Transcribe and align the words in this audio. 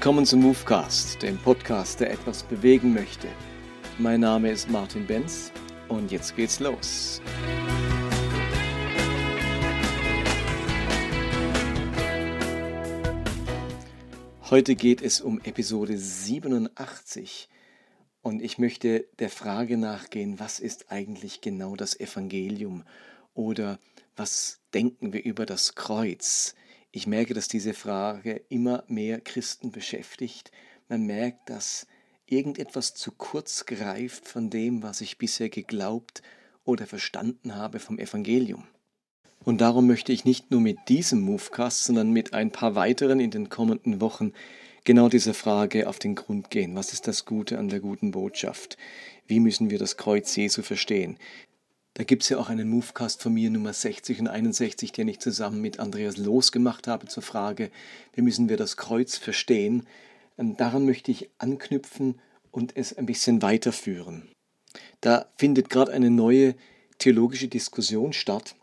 Willkommen 0.00 0.24
zum 0.24 0.40
Movecast, 0.40 1.20
dem 1.20 1.36
Podcast, 1.36 2.00
der 2.00 2.10
etwas 2.10 2.42
bewegen 2.42 2.94
möchte. 2.94 3.28
Mein 3.98 4.20
Name 4.20 4.50
ist 4.50 4.70
Martin 4.70 5.06
Benz 5.06 5.52
und 5.88 6.10
jetzt 6.10 6.34
geht's 6.36 6.58
los. 6.58 7.20
Heute 14.48 14.74
geht 14.74 15.02
es 15.02 15.20
um 15.20 15.38
Episode 15.42 15.98
87 15.98 17.50
und 18.22 18.40
ich 18.40 18.56
möchte 18.56 19.04
der 19.18 19.28
Frage 19.28 19.76
nachgehen, 19.76 20.40
was 20.40 20.60
ist 20.60 20.90
eigentlich 20.90 21.42
genau 21.42 21.76
das 21.76 22.00
Evangelium 22.00 22.84
oder 23.34 23.78
was 24.16 24.60
denken 24.72 25.12
wir 25.12 25.22
über 25.22 25.44
das 25.44 25.74
Kreuz? 25.74 26.54
Ich 26.92 27.06
merke, 27.06 27.34
dass 27.34 27.48
diese 27.48 27.72
Frage 27.72 28.42
immer 28.48 28.84
mehr 28.88 29.20
Christen 29.20 29.70
beschäftigt. 29.70 30.50
Man 30.88 31.06
merkt, 31.06 31.48
dass 31.48 31.86
irgendetwas 32.26 32.94
zu 32.94 33.12
kurz 33.12 33.64
greift 33.66 34.26
von 34.26 34.50
dem, 34.50 34.82
was 34.82 35.00
ich 35.00 35.18
bisher 35.18 35.48
geglaubt 35.48 36.22
oder 36.64 36.86
verstanden 36.86 37.54
habe 37.54 37.78
vom 37.78 37.98
Evangelium. 37.98 38.66
Und 39.44 39.60
darum 39.60 39.86
möchte 39.86 40.12
ich 40.12 40.24
nicht 40.24 40.50
nur 40.50 40.60
mit 40.60 40.78
diesem 40.88 41.20
Movecast, 41.20 41.84
sondern 41.84 42.10
mit 42.10 42.34
ein 42.34 42.50
paar 42.50 42.74
weiteren 42.74 43.20
in 43.20 43.30
den 43.30 43.48
kommenden 43.48 44.00
Wochen 44.00 44.32
genau 44.84 45.08
dieser 45.08 45.34
Frage 45.34 45.88
auf 45.88 45.98
den 45.98 46.14
Grund 46.14 46.50
gehen. 46.50 46.74
Was 46.74 46.92
ist 46.92 47.06
das 47.06 47.24
Gute 47.24 47.58
an 47.58 47.68
der 47.68 47.80
guten 47.80 48.10
Botschaft? 48.10 48.76
Wie 49.26 49.40
müssen 49.40 49.70
wir 49.70 49.78
das 49.78 49.96
Kreuz 49.96 50.34
Jesu 50.36 50.62
verstehen? 50.62 51.18
Da 51.94 52.04
gibt 52.04 52.22
es 52.22 52.28
ja 52.28 52.38
auch 52.38 52.48
einen 52.48 52.68
Movecast 52.70 53.22
von 53.22 53.34
mir, 53.34 53.50
Nummer 53.50 53.72
60 53.72 54.20
und 54.20 54.28
61, 54.28 54.92
den 54.92 55.08
ich 55.08 55.18
zusammen 55.18 55.60
mit 55.60 55.80
Andreas 55.80 56.16
Los 56.16 56.52
gemacht 56.52 56.86
habe 56.86 57.06
zur 57.06 57.22
Frage, 57.22 57.70
wie 58.14 58.22
müssen 58.22 58.48
wir 58.48 58.56
das 58.56 58.76
Kreuz 58.76 59.16
verstehen. 59.16 59.86
Ähm, 60.38 60.56
daran 60.56 60.86
möchte 60.86 61.10
ich 61.10 61.30
anknüpfen 61.38 62.20
und 62.52 62.76
es 62.76 62.96
ein 62.96 63.06
bisschen 63.06 63.42
weiterführen. 63.42 64.28
Da 65.00 65.26
findet 65.36 65.68
gerade 65.68 65.92
eine 65.92 66.10
neue 66.10 66.54
theologische 66.98 67.48
Diskussion 67.48 68.12
statt 68.12 68.54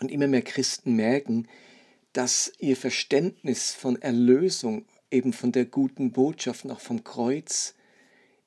und 0.00 0.10
immer 0.10 0.28
mehr 0.28 0.42
Christen 0.42 0.94
merken, 0.94 1.48
dass 2.12 2.52
ihr 2.58 2.76
Verständnis 2.76 3.72
von 3.74 4.00
Erlösung, 4.00 4.84
eben 5.10 5.32
von 5.32 5.50
der 5.50 5.64
guten 5.64 6.12
Botschaft, 6.12 6.70
auch 6.70 6.80
vom 6.80 7.02
Kreuz, 7.02 7.74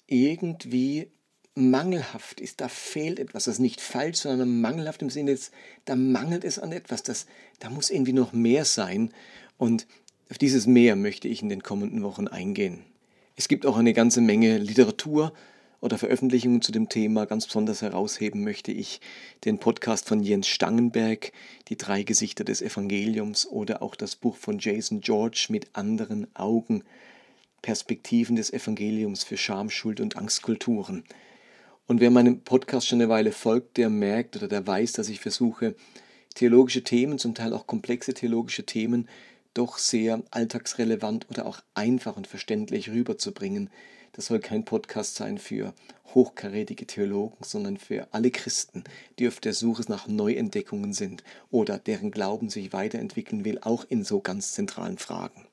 irgendwie 0.06 1.12
mangelhaft 1.58 2.40
ist, 2.40 2.62
da 2.62 2.68
fehlt 2.68 3.20
etwas, 3.20 3.46
das 3.46 3.56
ist 3.56 3.60
nicht 3.60 3.82
falsch, 3.82 4.20
sondern 4.20 4.62
mangelhaft 4.62 5.02
im 5.02 5.10
Sinne, 5.10 5.38
da 5.86 5.96
mangelt 5.96 6.44
es 6.44 6.60
an 6.60 6.72
etwas, 6.72 7.04
das, 7.04 7.26
da 7.60 7.70
muss 7.70 7.90
irgendwie 7.90 8.14
noch 8.14 8.32
mehr 8.32 8.64
sein 8.64 9.12
und 9.58 9.88
auf 10.30 10.38
dieses 10.38 10.68
Mehr 10.68 10.96
möchte 10.96 11.28
ich 11.28 11.42
in 11.42 11.50
den 11.50 11.64
kommenden 11.64 12.04
Wochen 12.04 12.28
eingehen. 12.28 12.84
Es 13.36 13.48
gibt 13.48 13.66
auch 13.66 13.78
eine 13.78 13.94
ganze 13.94 14.22
Menge 14.22 14.58
Literatur 14.58 15.34
oder 15.80 15.98
Veröffentlichungen 15.98 16.62
zu 16.62 16.72
dem 16.72 16.90
Thema. 16.90 17.26
Ganz 17.26 17.46
besonders 17.46 17.82
herausheben 17.82 18.44
möchte 18.44 18.72
ich 18.72 19.00
den 19.46 19.60
Podcast 19.60 20.08
von 20.08 20.22
Jens 20.22 20.48
Stangenberg, 20.48 21.32
Die 21.70 21.78
drei 21.78 22.04
Gesichter 22.04 22.44
des 22.44 22.62
Evangeliums 22.62 23.46
oder 23.48 23.82
auch 23.82 23.96
das 23.96 24.16
Buch 24.16 24.36
von 24.36 24.60
Jason 24.60 25.02
George 25.02 25.48
mit 25.50 25.68
anderen 25.74 26.28
Augen, 26.36 26.84
Perspektiven 27.62 28.36
des 28.36 28.52
Evangeliums 28.52 29.24
für 29.24 29.38
Scham, 29.38 29.70
Schuld 29.70 30.00
und 30.00 30.18
Angstkulturen. 30.18 31.04
Und 31.88 32.02
wer 32.02 32.12
meinem 32.12 32.42
Podcast 32.42 32.86
schon 32.86 33.00
eine 33.00 33.10
Weile 33.10 33.32
folgt, 33.32 33.78
der 33.78 33.90
merkt 33.90 34.36
oder 34.36 34.50
der 34.50 34.68
weiß, 34.68 34.92
dass 34.92 35.08
ich 35.08 35.22
versuche, 35.22 35.74
theologische 36.36 36.84
Themen, 36.84 37.18
zum 37.18 37.34
Teil 37.34 37.54
auch 37.54 37.66
komplexe 37.66 38.14
theologische 38.14 38.66
Themen, 38.66 39.08
doch 39.54 39.78
sehr 39.78 40.22
alltagsrelevant 40.30 41.28
oder 41.30 41.46
auch 41.46 41.62
einfach 41.76 42.18
und 42.18 42.28
verständlich 42.28 42.90
rüberzubringen. 42.90 43.70
Das 44.12 44.26
soll 44.26 44.40
kein 44.40 44.66
Podcast 44.66 45.16
sein 45.16 45.38
für 45.38 45.74
hochkarätige 46.14 46.86
Theologen, 46.86 47.38
sondern 47.42 47.78
für 47.78 48.08
alle 48.12 48.32
Christen, 48.32 48.84
die 49.18 49.28
auf 49.30 49.40
der 49.40 49.54
Suche 49.54 49.84
nach 49.88 50.08
Neuentdeckungen 50.08 50.94
sind 50.94 51.24
oder 51.52 51.80
deren 51.80 52.12
Glauben 52.12 52.50
sich 52.50 52.74
weiterentwickeln 52.74 53.46
will, 53.46 53.60
auch 53.62 53.86
in 53.88 54.04
so 54.04 54.20
ganz 54.20 54.52
zentralen 54.52 54.98
Fragen. 54.98 55.48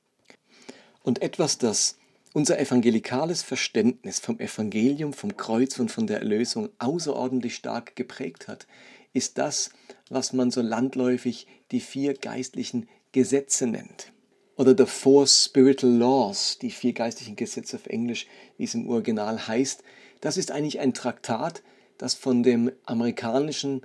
Und 1.03 1.22
etwas, 1.22 1.58
das 1.58 1.97
unser 2.34 2.58
evangelikales 2.58 3.42
Verständnis 3.42 4.18
vom 4.18 4.40
Evangelium, 4.40 5.12
vom 5.12 5.36
Kreuz 5.36 5.78
und 5.78 5.90
von 5.90 6.08
der 6.08 6.18
Erlösung 6.18 6.68
außerordentlich 6.80 7.54
stark 7.54 7.94
geprägt 7.94 8.48
hat, 8.48 8.66
ist 9.12 9.38
das, 9.38 9.70
was 10.10 10.32
man 10.32 10.50
so 10.50 10.60
landläufig 10.60 11.46
die 11.70 11.78
vier 11.78 12.14
geistlichen 12.14 12.88
Gesetze 13.12 13.68
nennt. 13.68 14.12
Oder 14.56 14.74
the 14.76 14.84
Four 14.84 15.28
Spiritual 15.28 15.92
Laws, 15.92 16.58
die 16.60 16.72
vier 16.72 16.92
geistlichen 16.92 17.36
Gesetze 17.36 17.76
auf 17.76 17.86
Englisch, 17.86 18.26
wie 18.58 18.64
es 18.64 18.74
im 18.74 18.88
Original 18.88 19.46
heißt. 19.46 19.84
Das 20.20 20.36
ist 20.36 20.50
eigentlich 20.50 20.80
ein 20.80 20.92
Traktat, 20.92 21.62
das 21.98 22.14
von 22.14 22.42
dem 22.42 22.72
amerikanischen 22.84 23.82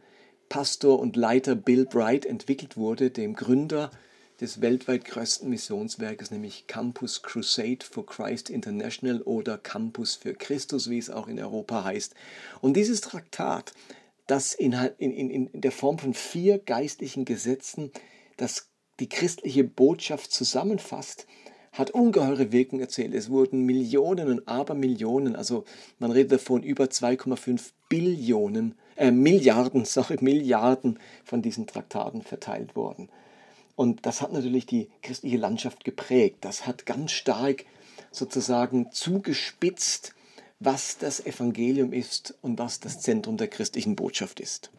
Pastor 0.50 1.00
und 1.00 1.16
Leiter 1.16 1.54
Bill 1.54 1.86
Bright 1.86 2.26
entwickelt 2.26 2.78
wurde, 2.78 3.12
dem 3.12 3.36
Gründer 3.36 3.92
des 4.42 4.62
weltweit 4.62 5.06
größten 5.06 5.50
Missionswerkes, 5.50 6.32
nämlich 6.32 6.68
Campus 6.68 7.22
Crusade 7.22 7.86
for 7.90 8.06
Christ 8.06 8.50
International 8.50 9.22
oder 9.22 9.58
Campus 9.58 10.16
für 10.16 10.34
Christus, 10.34 10.90
wie 10.90 10.98
es 10.98 11.10
auch 11.10 11.28
in 11.28 11.40
Europa 11.40 11.84
heißt. 11.84 12.16
Und 12.62 12.76
dieses 12.78 13.02
Traktat, 13.02 13.74
das 14.28 14.54
in, 14.54 14.74
in, 14.98 15.30
in 15.30 15.62
der 15.62 15.72
Form 15.72 15.98
von 15.98 16.14
vier 16.14 16.60
geistlichen 16.60 17.26
Gesetzen 17.26 17.92
das 18.40 18.70
die 19.00 19.10
christliche 19.10 19.64
Botschaft 19.64 20.32
zusammenfasst, 20.32 21.28
hat 21.72 21.92
ungeheure 21.92 22.52
Wirkung 22.52 22.80
erzählt. 22.80 23.14
Es 23.14 23.30
wurden 23.30 23.66
Millionen 23.66 24.28
und 24.30 24.48
Abermillionen, 24.48 25.36
also 25.36 25.66
man 26.00 26.12
redet 26.12 26.34
davon 26.34 26.64
über 26.64 26.86
2,5 26.86 27.72
Billionen, 27.88 28.76
äh, 28.96 29.12
Milliarden, 29.12 29.86
sorry, 29.86 30.18
Milliarden 30.22 31.00
von 31.24 31.42
diesen 31.42 31.68
Traktaten 31.68 32.24
verteilt 32.24 32.76
worden. 32.76 33.10
Und 33.80 34.06
das 34.06 34.22
hat 34.22 34.34
natürlich 34.34 34.66
die 34.66 34.90
christliche 35.02 35.38
Landschaft 35.38 35.86
geprägt. 35.86 36.40
Das 36.42 36.68
hat 36.68 36.86
ganz 36.86 37.14
stark 37.14 37.64
sozusagen 38.12 38.92
zugespitzt, 38.92 40.14
was 40.60 40.98
das 40.98 41.26
Evangelium 41.26 41.94
ist 41.94 42.36
und 42.42 42.60
was 42.60 42.82
das 42.82 43.00
Zentrum 43.00 43.38
der 43.38 43.48
christlichen 43.48 43.96
Botschaft 43.96 44.42
ist. 44.42 44.70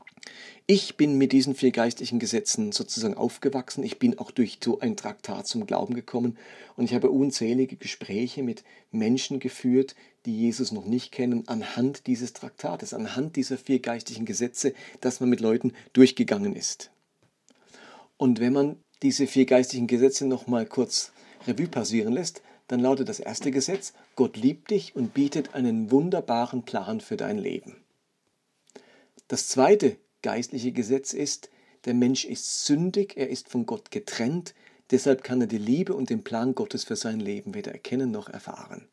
Ich 0.67 0.99
bin 0.99 1.17
mit 1.17 1.33
diesen 1.33 1.55
vier 1.55 1.71
geistlichen 1.71 2.19
Gesetzen 2.19 2.73
sozusagen 2.73 3.15
aufgewachsen. 3.15 3.85
Ich 3.85 3.99
bin 3.99 4.19
auch 4.19 4.31
durch 4.31 4.59
so 4.63 4.81
ein 4.81 4.99
Traktat 4.99 5.47
zum 5.47 5.65
Glauben 5.65 5.95
gekommen 5.95 6.37
und 6.77 6.85
ich 6.85 6.93
habe 6.93 7.09
unzählige 7.09 7.77
Gespräche 7.77 8.43
mit 8.43 8.65
Menschen 8.91 9.41
geführt, 9.41 9.95
die 10.27 10.37
Jesus 10.37 10.73
noch 10.73 10.85
nicht 10.85 11.11
kennen, 11.11 11.49
anhand 11.49 12.07
dieses 12.07 12.35
Traktates, 12.35 12.93
anhand 12.93 13.37
dieser 13.37 13.57
vier 13.57 13.79
geistlichen 13.79 14.27
Gesetze, 14.27 14.75
dass 15.01 15.21
man 15.21 15.31
mit 15.31 15.41
Leuten 15.41 15.73
durchgegangen 15.95 16.55
ist. 16.55 16.91
Und 18.19 18.39
wenn 18.39 18.53
man 18.53 18.77
diese 19.03 19.27
vier 19.27 19.47
geistlichen 19.47 19.87
Gesetze 19.87 20.27
nochmal 20.27 20.67
kurz 20.67 21.13
Revue 21.47 21.69
passieren 21.69 22.13
lässt, 22.13 22.43
dann 22.69 22.81
lautet 22.81 23.09
das 23.09 23.19
erste 23.19 23.51
Gesetz, 23.51 23.95
Gott 24.15 24.37
liebt 24.37 24.71
dich 24.71 24.95
und 24.95 25.15
bietet 25.15 25.55
einen 25.55 25.91
wunderbaren 25.91 26.63
Plan 26.63 27.01
für 27.01 27.17
dein 27.17 27.39
Leben. 27.39 27.83
Das 29.29 29.49
zweite 29.49 29.97
geistliche 30.23 30.73
Gesetz 30.73 31.13
ist, 31.13 31.51
der 31.85 31.95
Mensch 31.95 32.25
ist 32.25 32.67
sündig, 32.67 33.17
er 33.17 33.29
ist 33.31 33.49
von 33.49 33.67
Gott 33.67 33.91
getrennt, 33.91 34.55
deshalb 34.91 35.25
kann 35.25 35.41
er 35.41 35.47
die 35.47 35.59
Liebe 35.59 35.95
und 35.95 36.11
den 36.11 36.23
Plan 36.23 36.55
Gottes 36.55 36.85
für 36.85 36.97
sein 36.97 37.21
Leben 37.21 37.55
weder 37.55 37.73
erkennen 37.73 38.11
noch 38.11 38.29
erfahren. 38.29 38.87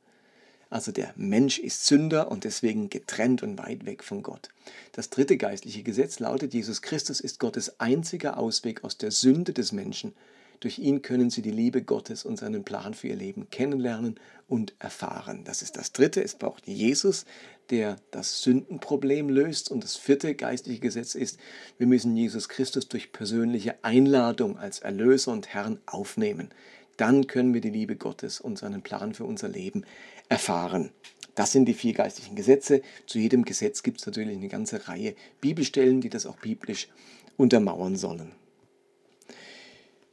Also 0.70 0.92
der 0.92 1.14
Mensch 1.16 1.60
ist 1.60 1.86
Sünder 1.86 2.30
und 2.30 2.44
deswegen 2.44 2.90
getrennt 2.90 3.44
und 3.44 3.58
weit 3.58 3.86
weg 3.86 4.04
von 4.04 4.22
Gott. 4.22 4.50
Das 4.92 5.10
dritte 5.10 5.38
geistliche 5.38 5.84
Gesetz 5.84 6.20
lautet, 6.20 6.54
Jesus 6.54 6.82
Christus 6.82 7.20
ist 7.20 7.40
Gottes 7.40 7.80
einziger 7.80 8.38
Ausweg 8.38 8.84
aus 8.84 8.98
der 8.98 9.12
Sünde 9.12 9.54
des 9.54 9.72
Menschen. 9.72 10.14
Durch 10.60 10.80
ihn 10.80 11.04
können 11.04 11.30
sie 11.30 11.44
die 11.44 11.52
Liebe 11.52 11.84
Gottes 11.84 12.26
und 12.26 12.38
seinen 12.38 12.64
Plan 12.64 12.96
für 12.96 13.08
ihr 13.08 13.16
Leben 13.16 13.50
kennenlernen 13.52 14.20
und 14.48 14.74
erfahren. 14.80 15.44
Das 15.44 15.62
ist 15.62 15.78
das 15.78 15.92
dritte. 15.92 16.24
Es 16.24 16.34
braucht 16.34 16.68
Jesus, 16.68 17.26
der 17.70 17.98
das 18.10 18.42
Sündenproblem 18.42 19.30
löst. 19.30 19.70
Und 19.70 19.84
das 19.84 19.96
vierte 19.96 20.34
geistliche 20.34 20.80
Gesetz 20.80 21.14
ist, 21.14 21.38
wir 21.78 21.86
müssen 21.86 22.18
Jesus 22.18 22.50
Christus 22.50 22.88
durch 22.88 23.12
persönliche 23.12 23.76
Einladung 23.84 24.58
als 24.58 24.80
Erlöser 24.80 25.32
und 25.32 25.48
Herrn 25.48 25.80
aufnehmen. 25.86 26.50
Dann 26.98 27.28
können 27.28 27.54
wir 27.54 27.62
die 27.62 27.70
Liebe 27.70 27.96
Gottes 27.96 28.42
und 28.42 28.58
seinen 28.58 28.82
Plan 28.82 29.14
für 29.14 29.24
unser 29.24 29.48
Leben 29.48 29.86
erfahren. 30.30 30.92
Das 31.36 31.52
sind 31.52 31.66
die 31.66 31.74
vier 31.74 31.94
geistlichen 31.94 32.36
Gesetze. 32.36 32.82
Zu 33.06 33.20
jedem 33.20 33.46
Gesetz 33.46 33.84
gibt 33.84 34.00
es 34.00 34.06
natürlich 34.08 34.36
eine 34.36 34.48
ganze 34.48 34.88
Reihe 34.88 35.16
Bibelstellen, 35.40 36.02
die 36.02 36.10
das 36.10 36.26
auch 36.26 36.38
biblisch 36.38 36.88
untermauern 37.38 37.96
sollen. 37.96 38.32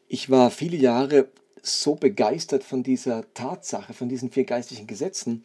Ich 0.07 0.29
war 0.31 0.51
viele 0.51 0.77
Jahre 0.77 1.29
so 1.63 1.95
begeistert 1.95 2.63
von 2.63 2.83
dieser 2.83 3.25
Tatsache, 3.33 3.95
von 3.95 4.11
diesen 4.11 4.31
vier 4.31 4.45
geistlichen 4.45 4.87
Gesetzen, 4.87 5.43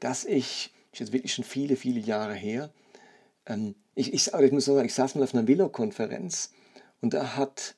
dass 0.00 0.24
ich, 0.24 0.72
das 0.90 0.94
ist 0.94 1.00
jetzt 1.00 1.12
wirklich 1.12 1.34
schon 1.34 1.44
viele, 1.44 1.76
viele 1.76 2.00
Jahre 2.00 2.34
her, 2.34 2.72
ähm, 3.46 3.76
ich, 3.94 4.12
ich, 4.12 4.32
ich 4.32 4.52
muss 4.52 4.64
sagen, 4.64 4.86
ich 4.86 4.94
saß 4.94 5.14
mal 5.14 5.22
auf 5.24 5.34
einer 5.34 5.46
Willow-Konferenz 5.46 6.52
und 7.00 7.14
da 7.14 7.36
hat 7.36 7.76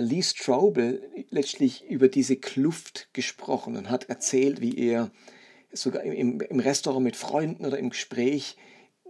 Lee 0.00 0.22
Strobel 0.22 1.02
letztlich 1.30 1.84
über 1.88 2.08
diese 2.08 2.36
Kluft 2.36 3.08
gesprochen 3.12 3.76
und 3.76 3.90
hat 3.90 4.08
erzählt, 4.08 4.60
wie 4.60 4.78
er 4.78 5.10
sogar 5.72 6.02
im, 6.02 6.40
im 6.40 6.60
Restaurant 6.60 7.04
mit 7.04 7.16
Freunden 7.16 7.66
oder 7.66 7.78
im 7.78 7.90
Gespräch 7.90 8.56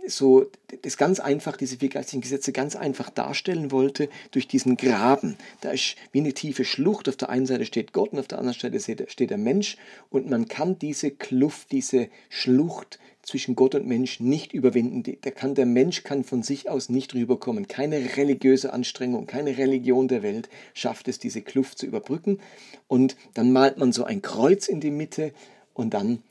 so 0.06 0.46
das 0.82 0.96
ganz 0.96 1.20
einfach, 1.20 1.56
diese 1.56 1.78
vier 1.78 1.88
geistigen 1.88 2.22
Gesetze 2.22 2.52
ganz 2.52 2.76
einfach 2.76 3.10
darstellen 3.10 3.70
wollte 3.70 4.08
durch 4.30 4.48
diesen 4.48 4.76
Graben. 4.76 5.36
Da 5.60 5.70
ist 5.70 5.96
wie 6.10 6.20
eine 6.20 6.32
tiefe 6.32 6.64
Schlucht. 6.64 7.08
Auf 7.08 7.16
der 7.16 7.30
einen 7.30 7.46
Seite 7.46 7.66
steht 7.66 7.92
Gott 7.92 8.12
und 8.12 8.18
auf 8.18 8.28
der 8.28 8.38
anderen 8.38 8.58
Seite 8.58 9.06
steht 9.08 9.30
der 9.30 9.38
Mensch. 9.38 9.76
Und 10.10 10.28
man 10.28 10.48
kann 10.48 10.78
diese 10.78 11.10
Kluft, 11.10 11.72
diese 11.72 12.08
Schlucht 12.28 12.98
zwischen 13.22 13.54
Gott 13.54 13.74
und 13.74 13.86
Mensch 13.86 14.18
nicht 14.18 14.52
überwinden. 14.52 15.02
Der, 15.04 15.32
kann, 15.32 15.54
der 15.54 15.66
Mensch 15.66 16.02
kann 16.02 16.24
von 16.24 16.42
sich 16.42 16.68
aus 16.68 16.88
nicht 16.88 17.14
rüberkommen. 17.14 17.68
Keine 17.68 18.16
religiöse 18.16 18.72
Anstrengung, 18.72 19.26
keine 19.26 19.56
Religion 19.56 20.08
der 20.08 20.22
Welt 20.22 20.48
schafft 20.74 21.06
es, 21.08 21.18
diese 21.18 21.42
Kluft 21.42 21.78
zu 21.78 21.86
überbrücken. 21.86 22.40
Und 22.88 23.16
dann 23.34 23.52
malt 23.52 23.78
man 23.78 23.92
so 23.92 24.04
ein 24.04 24.22
Kreuz 24.22 24.66
in 24.66 24.80
die 24.80 24.90
Mitte 24.90 25.32
und 25.74 25.94
dann 25.94 26.22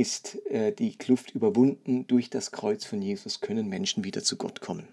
ist 0.00 0.38
äh, 0.46 0.72
die 0.72 0.96
Kluft 0.96 1.34
überwunden. 1.34 2.06
Durch 2.06 2.30
das 2.30 2.52
Kreuz 2.52 2.86
von 2.86 3.02
Jesus 3.02 3.40
können 3.40 3.68
Menschen 3.68 4.02
wieder 4.02 4.22
zu 4.22 4.36
Gott 4.36 4.62
kommen. 4.62 4.88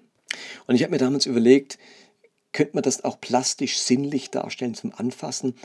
Und 0.68 0.76
ich 0.76 0.84
habe 0.84 0.92
mir 0.92 0.98
damals 0.98 1.26
überlegt, 1.26 1.80
könnte 2.52 2.76
man 2.76 2.84
das 2.84 3.06
auch 3.06 3.22
plastisch 3.22 3.78
sinnlich 3.78 4.32
darstellen 4.32 4.76
zum 4.76 4.94
Anfassen 4.94 5.56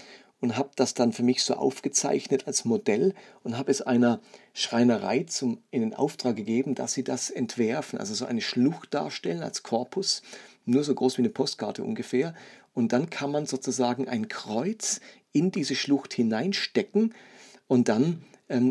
und 0.40 0.56
habe 0.56 0.70
das 0.76 0.94
dann 0.94 1.12
für 1.12 1.24
mich 1.24 1.42
so 1.42 1.54
aufgezeichnet 1.54 2.46
als 2.46 2.64
Modell 2.64 3.14
und 3.42 3.58
habe 3.58 3.70
es 3.72 3.82
einer 3.82 4.20
Schreinerei 4.54 5.24
zum, 5.24 5.58
in 5.70 5.80
den 5.80 5.94
Auftrag 5.94 6.36
gegeben, 6.36 6.76
dass 6.76 6.92
sie 6.92 7.02
das 7.04 7.30
entwerfen, 7.30 7.98
also 7.98 8.14
so 8.14 8.26
eine 8.26 8.40
Schlucht 8.40 8.94
darstellen 8.94 9.42
als 9.42 9.64
Korpus, 9.64 10.22
nur 10.66 10.84
so 10.84 10.94
groß 10.94 11.18
wie 11.18 11.22
eine 11.22 11.30
Postkarte 11.30 11.82
ungefähr. 11.82 12.34
Und 12.74 12.92
dann 12.92 13.10
kann 13.10 13.32
man 13.32 13.46
sozusagen 13.46 14.08
ein 14.08 14.28
Kreuz 14.28 15.00
in 15.32 15.50
diese 15.50 15.74
Schlucht 15.74 16.12
hineinstecken 16.12 17.14
und 17.66 17.88
dann 17.88 18.24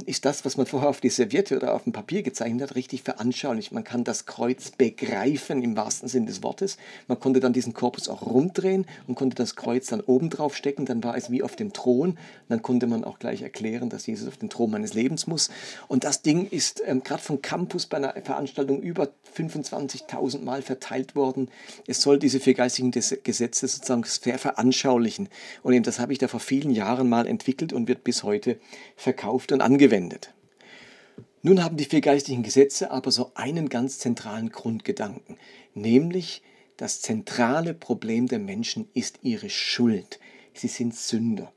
ist 0.05 0.25
das, 0.25 0.45
was 0.45 0.57
man 0.57 0.67
vorher 0.67 0.89
auf 0.89 1.01
die 1.01 1.09
Serviette 1.09 1.55
oder 1.55 1.73
auf 1.73 1.85
dem 1.85 1.93
Papier 1.93 2.21
gezeichnet 2.21 2.69
hat, 2.69 2.75
richtig 2.75 3.01
veranschaulich. 3.01 3.71
Man 3.71 3.83
kann 3.83 4.03
das 4.03 4.27
Kreuz 4.27 4.71
begreifen 4.71 5.63
im 5.63 5.75
wahrsten 5.75 6.07
Sinn 6.07 6.27
des 6.27 6.43
Wortes. 6.43 6.77
Man 7.07 7.19
konnte 7.19 7.39
dann 7.39 7.51
diesen 7.51 7.73
Korpus 7.73 8.07
auch 8.07 8.21
rumdrehen 8.21 8.85
und 9.07 9.15
konnte 9.15 9.35
das 9.35 9.55
Kreuz 9.55 9.87
dann 9.87 10.01
oben 10.01 10.29
drauf 10.29 10.55
stecken. 10.55 10.85
Dann 10.85 11.03
war 11.03 11.17
es 11.17 11.31
wie 11.31 11.41
auf 11.41 11.55
dem 11.55 11.73
Thron. 11.73 12.19
Dann 12.47 12.61
konnte 12.61 12.85
man 12.85 13.03
auch 13.03 13.17
gleich 13.17 13.41
erklären, 13.41 13.89
dass 13.89 14.05
Jesus 14.05 14.27
auf 14.27 14.37
den 14.37 14.49
Thron 14.49 14.69
meines 14.69 14.93
Lebens 14.93 15.25
muss. 15.25 15.49
Und 15.87 16.03
das 16.03 16.21
Ding 16.21 16.47
ist 16.47 16.83
ähm, 16.85 17.03
gerade 17.03 17.23
vom 17.23 17.41
Campus 17.41 17.87
bei 17.87 17.97
einer 17.97 18.13
Veranstaltung 18.23 18.81
über 18.81 19.09
25.000 19.35 20.43
Mal 20.43 20.61
verteilt 20.61 21.15
worden. 21.15 21.49
Es 21.87 22.01
soll 22.01 22.19
diese 22.19 22.39
vier 22.39 22.53
geistigen 22.53 22.91
Gesetze 22.91 23.67
sozusagen 23.67 24.03
sehr 24.03 24.37
veranschaulichen. 24.37 25.29
Und 25.63 25.73
eben 25.73 25.83
das 25.83 25.99
habe 25.99 26.13
ich 26.13 26.19
da 26.19 26.27
vor 26.27 26.39
vielen 26.39 26.69
Jahren 26.69 27.09
mal 27.09 27.25
entwickelt 27.25 27.73
und 27.73 27.87
wird 27.87 28.03
bis 28.03 28.23
heute 28.23 28.59
verkauft 28.95 29.51
und 29.51 29.61
angewendet. 29.61 29.70
Nun 31.43 31.63
haben 31.63 31.77
die 31.77 31.85
vier 31.85 32.01
geistlichen 32.01 32.43
Gesetze 32.43 32.91
aber 32.91 33.11
so 33.11 33.31
einen 33.33 33.69
ganz 33.69 33.97
zentralen 33.99 34.49
Grundgedanken, 34.49 35.37
nämlich 35.73 36.43
das 36.77 37.01
zentrale 37.01 37.73
Problem 37.73 38.27
der 38.27 38.39
Menschen 38.39 38.87
ist 38.93 39.19
ihre 39.21 39.49
Schuld. 39.49 40.19
Sie 40.53 40.67
sind 40.67 40.95
Sünder. 40.95 41.51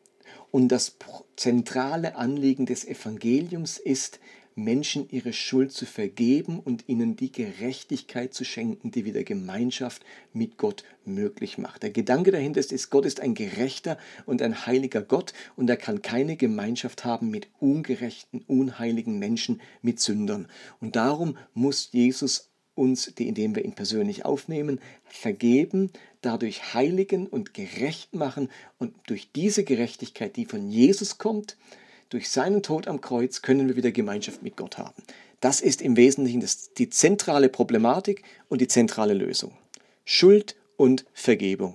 Und 0.50 0.68
das 0.68 0.96
zentrale 1.36 2.16
Anliegen 2.16 2.66
des 2.66 2.84
Evangeliums 2.84 3.78
ist, 3.78 4.20
Menschen 4.54 5.08
ihre 5.10 5.32
Schuld 5.32 5.72
zu 5.72 5.86
vergeben 5.86 6.60
und 6.60 6.88
ihnen 6.88 7.16
die 7.16 7.32
Gerechtigkeit 7.32 8.34
zu 8.34 8.44
schenken, 8.44 8.90
die 8.90 9.04
wieder 9.04 9.24
Gemeinschaft 9.24 10.04
mit 10.32 10.58
Gott 10.58 10.84
möglich 11.04 11.58
macht. 11.58 11.82
Der 11.82 11.90
Gedanke 11.90 12.30
dahinter 12.30 12.60
ist, 12.60 12.72
ist, 12.72 12.90
Gott 12.90 13.04
ist 13.04 13.20
ein 13.20 13.34
gerechter 13.34 13.98
und 14.26 14.42
ein 14.42 14.66
heiliger 14.66 15.02
Gott 15.02 15.32
und 15.56 15.68
er 15.68 15.76
kann 15.76 16.02
keine 16.02 16.36
Gemeinschaft 16.36 17.04
haben 17.04 17.30
mit 17.30 17.48
ungerechten, 17.58 18.42
unheiligen 18.46 19.18
Menschen, 19.18 19.60
mit 19.82 20.00
Sündern. 20.00 20.48
Und 20.80 20.96
darum 20.96 21.36
muss 21.54 21.90
Jesus 21.92 22.50
uns, 22.74 23.06
indem 23.06 23.54
wir 23.54 23.64
ihn 23.64 23.74
persönlich 23.74 24.24
aufnehmen, 24.24 24.80
vergeben, 25.04 25.90
dadurch 26.20 26.74
heiligen 26.74 27.26
und 27.26 27.54
gerecht 27.54 28.14
machen 28.14 28.48
und 28.78 28.94
durch 29.06 29.30
diese 29.32 29.64
Gerechtigkeit, 29.64 30.36
die 30.36 30.44
von 30.44 30.70
Jesus 30.70 31.18
kommt, 31.18 31.56
durch 32.14 32.30
seinen 32.30 32.62
Tod 32.62 32.86
am 32.86 33.00
Kreuz 33.00 33.42
können 33.42 33.66
wir 33.66 33.74
wieder 33.74 33.90
Gemeinschaft 33.90 34.40
mit 34.40 34.56
Gott 34.56 34.78
haben. 34.78 35.02
Das 35.40 35.60
ist 35.60 35.82
im 35.82 35.96
Wesentlichen 35.96 36.40
das, 36.40 36.72
die 36.74 36.88
zentrale 36.88 37.48
Problematik 37.48 38.22
und 38.48 38.60
die 38.60 38.68
zentrale 38.68 39.14
Lösung. 39.14 39.50
Schuld 40.04 40.54
und 40.76 41.06
Vergebung. 41.12 41.74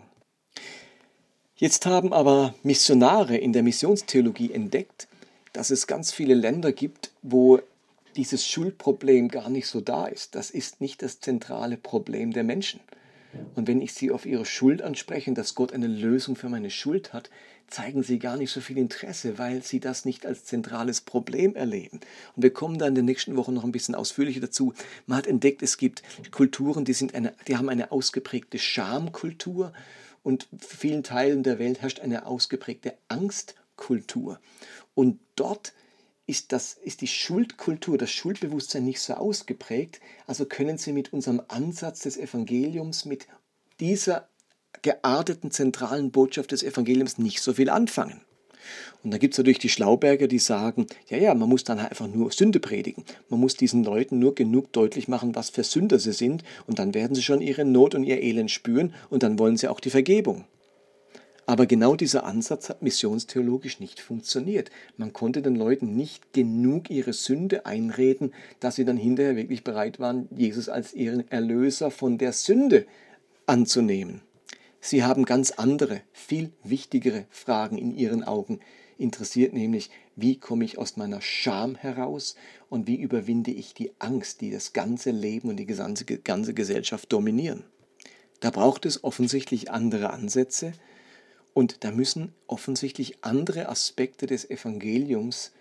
Jetzt 1.57 1.85
haben 1.85 2.13
aber 2.13 2.55
Missionare 2.63 3.35
in 3.35 3.51
der 3.51 3.63
Missionstheologie 3.63 4.53
entdeckt, 4.53 5.09
dass 5.51 5.71
es 5.71 5.87
ganz 5.87 6.13
viele 6.13 6.35
Länder 6.35 6.71
gibt, 6.71 7.11
wo 7.21 7.59
dieses 8.15 8.47
Schuldproblem 8.47 9.27
gar 9.27 9.49
nicht 9.49 9.67
so 9.67 9.81
da 9.81 10.07
ist. 10.07 10.35
Das 10.35 10.51
ist 10.51 10.79
nicht 10.79 11.01
das 11.01 11.19
zentrale 11.19 11.75
Problem 11.75 12.31
der 12.31 12.45
Menschen. 12.45 12.79
Und 13.55 13.67
wenn 13.67 13.81
ich 13.81 13.93
sie 13.93 14.11
auf 14.11 14.25
ihre 14.25 14.45
Schuld 14.45 14.81
anspreche, 14.81 15.33
dass 15.33 15.55
Gott 15.55 15.73
eine 15.73 15.87
Lösung 15.87 16.35
für 16.35 16.49
meine 16.49 16.69
Schuld 16.69 17.13
hat, 17.13 17.29
zeigen 17.67 18.01
sie 18.03 18.19
gar 18.19 18.37
nicht 18.37 18.51
so 18.51 18.61
viel 18.61 18.77
Interesse, 18.77 19.37
weil 19.37 19.61
sie 19.63 19.79
das 19.79 20.05
nicht 20.05 20.25
als 20.25 20.45
zentrales 20.45 21.01
Problem 21.01 21.55
erleben. 21.55 21.99
Und 22.35 22.43
wir 22.43 22.51
kommen 22.51 22.79
da 22.79 22.87
in 22.87 22.95
den 22.95 23.05
nächsten 23.05 23.35
Wochen 23.35 23.53
noch 23.53 23.63
ein 23.63 23.71
bisschen 23.71 23.95
ausführlicher 23.95 24.41
dazu. 24.41 24.73
Man 25.05 25.17
hat 25.19 25.27
entdeckt, 25.27 25.61
es 25.61 25.77
gibt 25.77 26.01
Kulturen, 26.31 26.85
die, 26.85 26.93
sind 26.93 27.13
eine, 27.13 27.33
die 27.47 27.57
haben 27.57 27.69
eine 27.69 27.91
ausgeprägte 27.91 28.57
Schamkultur 28.57 29.73
und 30.23 30.47
in 30.51 30.59
vielen 30.59 31.03
Teilen 31.03 31.43
der 31.43 31.59
Welt 31.59 31.81
herrscht 31.81 31.99
eine 31.99 32.25
ausgeprägte 32.25 32.95
Angstkultur. 33.07 34.39
Und 34.95 35.19
dort 35.35 35.73
ist, 36.29 36.51
das, 36.51 36.73
ist 36.73 37.01
die 37.01 37.07
Schuldkultur, 37.07 37.97
das 37.97 38.11
Schuldbewusstsein 38.11 38.85
nicht 38.85 39.01
so 39.01 39.13
ausgeprägt. 39.15 39.99
Also 40.27 40.45
können 40.45 40.77
Sie 40.77 40.93
mit 40.93 41.11
unserem 41.11 41.41
Ansatz 41.47 42.01
des 42.01 42.17
Evangeliums, 42.17 43.05
mit 43.05 43.27
dieser 43.79 44.29
gearteten 44.83 45.49
zentralen 45.49 46.11
Botschaft 46.11 46.51
des 46.51 46.61
Evangeliums 46.61 47.17
nicht 47.17 47.41
so 47.41 47.53
viel 47.53 47.71
anfangen. 47.71 48.21
Und 49.03 49.11
da 49.11 49.17
gibt 49.17 49.33
es 49.33 49.39
natürlich 49.39 49.57
die 49.57 49.69
Schlauberger, 49.69 50.27
die 50.27 50.37
sagen, 50.37 50.85
ja, 51.07 51.17
ja, 51.17 51.33
man 51.33 51.49
muss 51.49 51.63
dann 51.63 51.79
einfach 51.79 52.07
nur 52.07 52.31
Sünde 52.31 52.59
predigen. 52.59 53.05
Man 53.29 53.39
muss 53.39 53.55
diesen 53.55 53.83
Leuten 53.83 54.19
nur 54.19 54.35
genug 54.35 54.71
deutlich 54.71 55.07
machen, 55.07 55.33
was 55.33 55.49
für 55.49 55.63
Sünder 55.63 55.97
sie 55.97 56.13
sind, 56.13 56.43
und 56.67 56.77
dann 56.77 56.93
werden 56.93 57.15
sie 57.15 57.23
schon 57.23 57.41
ihre 57.41 57.65
Not 57.65 57.95
und 57.95 58.03
ihr 58.03 58.21
Elend 58.21 58.51
spüren, 58.51 58.93
und 59.09 59.23
dann 59.23 59.39
wollen 59.39 59.57
sie 59.57 59.67
auch 59.67 59.79
die 59.79 59.89
Vergebung. 59.89 60.45
Aber 61.49 61.65
genau 61.65 61.95
dieser 61.95 62.25
Ansatz 62.25 62.69
hat 62.69 62.83
missionstheologisch 62.83 63.79
nicht 63.79 63.99
funktioniert. 63.99 64.69
Man 64.97 65.13
konnte 65.13 65.41
den 65.41 65.55
Leuten 65.55 65.95
nicht 65.95 66.31
genug 66.31 66.91
ihre 66.91 67.11
Sünde 67.11 67.65
einreden, 67.65 68.35
dass 68.59 68.75
sie 68.75 68.85
dann 68.85 68.97
hinterher 68.97 69.35
wirklich 69.35 69.63
bereit 69.63 69.99
waren, 69.99 70.27
Jesus 70.29 70.69
als 70.69 70.93
ihren 70.93 71.27
Erlöser 71.31 71.89
von 71.89 72.19
der 72.19 72.33
Sünde 72.33 72.85
anzunehmen. 73.47 74.21
Sie 74.79 75.03
haben 75.03 75.25
ganz 75.25 75.49
andere, 75.49 76.01
viel 76.13 76.51
wichtigere 76.63 77.25
Fragen 77.31 77.79
in 77.79 77.97
ihren 77.97 78.23
Augen 78.23 78.59
interessiert, 78.99 79.51
nämlich 79.51 79.89
wie 80.15 80.37
komme 80.37 80.65
ich 80.65 80.77
aus 80.77 80.97
meiner 80.97 81.19
Scham 81.19 81.73
heraus 81.73 82.35
und 82.69 82.85
wie 82.85 83.01
überwinde 83.01 83.49
ich 83.49 83.73
die 83.73 83.91
Angst, 83.97 84.41
die 84.41 84.51
das 84.51 84.73
ganze 84.73 85.09
Leben 85.09 85.49
und 85.49 85.57
die 85.57 85.65
ganze, 85.65 86.05
ganze 86.05 86.53
Gesellschaft 86.53 87.11
dominieren. 87.11 87.63
Da 88.39 88.51
braucht 88.51 88.85
es 88.85 89.03
offensichtlich 89.03 89.71
andere 89.71 90.11
Ansätze, 90.11 90.73
und 91.53 91.83
da 91.83 91.91
müssen 91.91 92.33
offensichtlich 92.47 93.23
andere 93.23 93.69
Aspekte 93.69 94.25
des 94.25 94.49
Evangeliums 94.49 95.51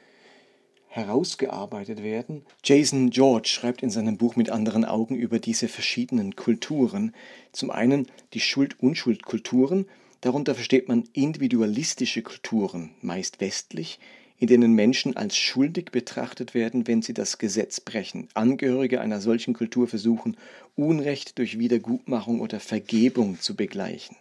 herausgearbeitet 0.89 2.03
werden. 2.03 2.43
Jason 2.65 3.11
George 3.11 3.49
schreibt 3.49 3.83
in 3.83 3.91
seinem 3.91 4.17
Buch 4.17 4.37
mit 4.37 4.51
anderen 4.51 4.85
Augen 4.85 5.17
über 5.17 5.39
diese 5.39 5.69
verschiedenen 5.69 6.35
Kulturen. 6.35 7.15
Zum 7.53 7.71
einen 7.71 8.07
die 8.35 8.41
Schuld-Unschuld-Kulturen. 8.41 9.87
Darunter 10.21 10.55
versteht 10.55 10.89
man 10.89 11.05
individualistische 11.13 12.23
Kulturen, 12.23 12.91
meist 13.03 13.41
westlich, 13.41 14.01
in 14.39 14.49
denen 14.49 14.73
Menschen 14.73 15.17
als 15.17 15.37
schuldig 15.37 15.91
betrachtet 15.93 16.55
werden, 16.55 16.87
wenn 16.87 17.03
sie 17.03 17.15
das 17.15 17.39
Gesetz 17.39 17.81
brechen. 17.81 18.29
Angehörige 18.35 19.01
einer 19.01 19.21
solchen 19.21 19.55
Kultur 19.55 19.89
versuchen, 19.89 20.37
Unrecht 20.75 21.39
durch 21.39 21.59
Wiedergutmachung 21.59 22.41
oder 22.41 22.61
Vergebung 22.61 23.41
zu 23.41 23.55
begleichen. 23.55 24.17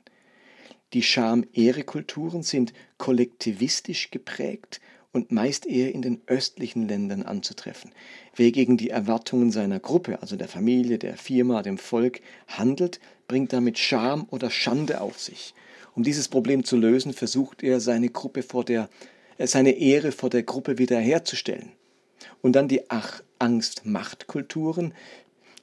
Die 0.94 1.04
Scham-Ehre-Kulturen 1.04 2.44
sind 2.44 2.72
kollektivistisch 2.98 4.10
geprägt 4.10 4.80
und 5.12 5.32
meist 5.32 5.66
eher 5.66 5.94
in 5.94 6.02
den 6.02 6.22
östlichen 6.28 6.88
Ländern 6.88 7.24
anzutreffen. 7.24 7.92
Wer 8.36 8.52
gegen 8.52 8.78
die 8.78 8.90
Erwartungen 8.90 9.52
seiner 9.52 9.80
Gruppe, 9.80 10.22
also 10.22 10.38
der 10.38 10.48
Familie, 10.48 10.98
der 10.98 11.18
Firma, 11.18 11.62
dem 11.62 11.78
Volk, 11.78 12.22
handelt, 12.48 13.02
bringt 13.28 13.52
damit 13.52 13.78
Scham 13.78 14.28
oder 14.30 14.50
Schande 14.50 15.02
auf 15.02 15.20
sich. 15.20 15.54
Um 15.94 16.04
dieses 16.04 16.28
Problem 16.30 16.64
zu 16.64 16.78
lösen, 16.78 17.12
versucht 17.12 17.64
er, 17.64 17.80
seine 17.80 18.10
Gruppe 18.10 18.44
vor 18.44 18.64
der, 18.64 18.90
äh, 19.38 19.48
seine 19.48 19.72
Ehre 19.72 20.12
vor 20.12 20.30
der 20.30 20.44
Gruppe 20.44 20.78
wiederherzustellen. 20.78 21.72
Und 22.42 22.56
dann 22.56 22.68
die 22.68 22.84
Angst-Macht-Kulturen 23.40 24.94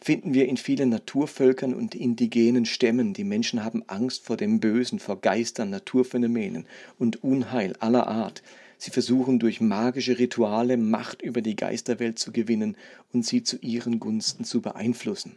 finden 0.04 0.34
wir 0.34 0.46
in 0.46 0.58
vielen 0.58 0.90
Naturvölkern 0.90 1.72
und 1.72 1.94
indigenen 1.94 2.66
Stämmen. 2.66 3.14
Die 3.14 3.24
Menschen 3.24 3.64
haben 3.64 3.84
Angst 3.86 4.26
vor 4.26 4.36
dem 4.36 4.60
Bösen, 4.60 4.98
vor 4.98 5.18
Geistern, 5.18 5.70
Naturphänomenen 5.70 6.66
und 6.98 7.24
Unheil 7.24 7.74
aller 7.80 8.06
Art. 8.06 8.42
Sie 8.76 8.90
versuchen 8.90 9.38
durch 9.38 9.62
magische 9.62 10.18
Rituale 10.18 10.76
Macht 10.76 11.22
über 11.22 11.40
die 11.40 11.56
Geisterwelt 11.56 12.18
zu 12.18 12.32
gewinnen 12.32 12.76
und 13.14 13.24
sie 13.24 13.44
zu 13.44 13.56
ihren 13.62 13.98
Gunsten 13.98 14.44
zu 14.44 14.60
beeinflussen. 14.60 15.36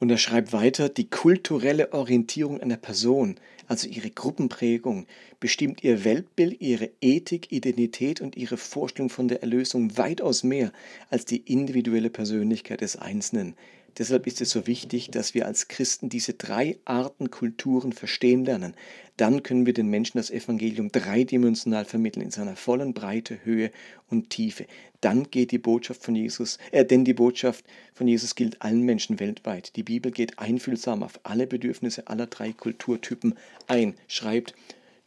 Und 0.00 0.10
er 0.10 0.18
schreibt 0.18 0.52
weiter, 0.52 0.88
die 0.88 1.08
kulturelle 1.08 1.92
Orientierung 1.92 2.60
einer 2.60 2.76
Person, 2.76 3.36
also 3.68 3.88
ihre 3.88 4.10
Gruppenprägung, 4.10 5.06
bestimmt 5.38 5.84
ihr 5.84 6.04
Weltbild, 6.04 6.60
ihre 6.60 6.90
Ethik, 7.00 7.52
Identität 7.52 8.20
und 8.20 8.36
ihre 8.36 8.56
Vorstellung 8.56 9.10
von 9.10 9.28
der 9.28 9.42
Erlösung 9.42 9.96
weitaus 9.96 10.42
mehr 10.42 10.72
als 11.08 11.24
die 11.24 11.38
individuelle 11.38 12.10
Persönlichkeit 12.10 12.80
des 12.80 12.96
Einzelnen. 12.96 13.54
Deshalb 13.98 14.26
ist 14.26 14.40
es 14.40 14.50
so 14.50 14.66
wichtig, 14.66 15.10
dass 15.10 15.32
wir 15.32 15.46
als 15.46 15.68
Christen 15.68 16.08
diese 16.08 16.34
drei 16.34 16.78
Arten 16.84 17.30
Kulturen 17.30 17.92
verstehen 17.92 18.44
lernen. 18.44 18.74
Dann 19.16 19.42
können 19.42 19.64
wir 19.64 19.72
den 19.72 19.88
Menschen 19.88 20.18
das 20.18 20.30
Evangelium 20.30 20.92
dreidimensional 20.92 21.86
vermitteln, 21.86 22.22
in 22.22 22.30
seiner 22.30 22.56
vollen 22.56 22.92
Breite, 22.92 23.38
Höhe 23.44 23.70
und 24.08 24.28
Tiefe. 24.28 24.66
Dann 25.00 25.30
geht 25.30 25.50
die 25.50 25.58
Botschaft 25.58 26.04
von 26.04 26.14
Jesus, 26.14 26.58
äh, 26.72 26.84
denn 26.84 27.04
die 27.04 27.14
Botschaft 27.14 27.64
von 27.94 28.06
Jesus 28.06 28.34
gilt 28.34 28.60
allen 28.60 28.82
Menschen 28.82 29.18
weltweit. 29.18 29.76
Die 29.76 29.82
Bibel 29.82 30.12
geht 30.12 30.38
einfühlsam 30.38 31.02
auf 31.02 31.20
alle 31.22 31.46
Bedürfnisse 31.46 32.06
aller 32.08 32.26
drei 32.26 32.52
Kulturtypen 32.52 33.34
ein, 33.66 33.94
schreibt 34.08 34.54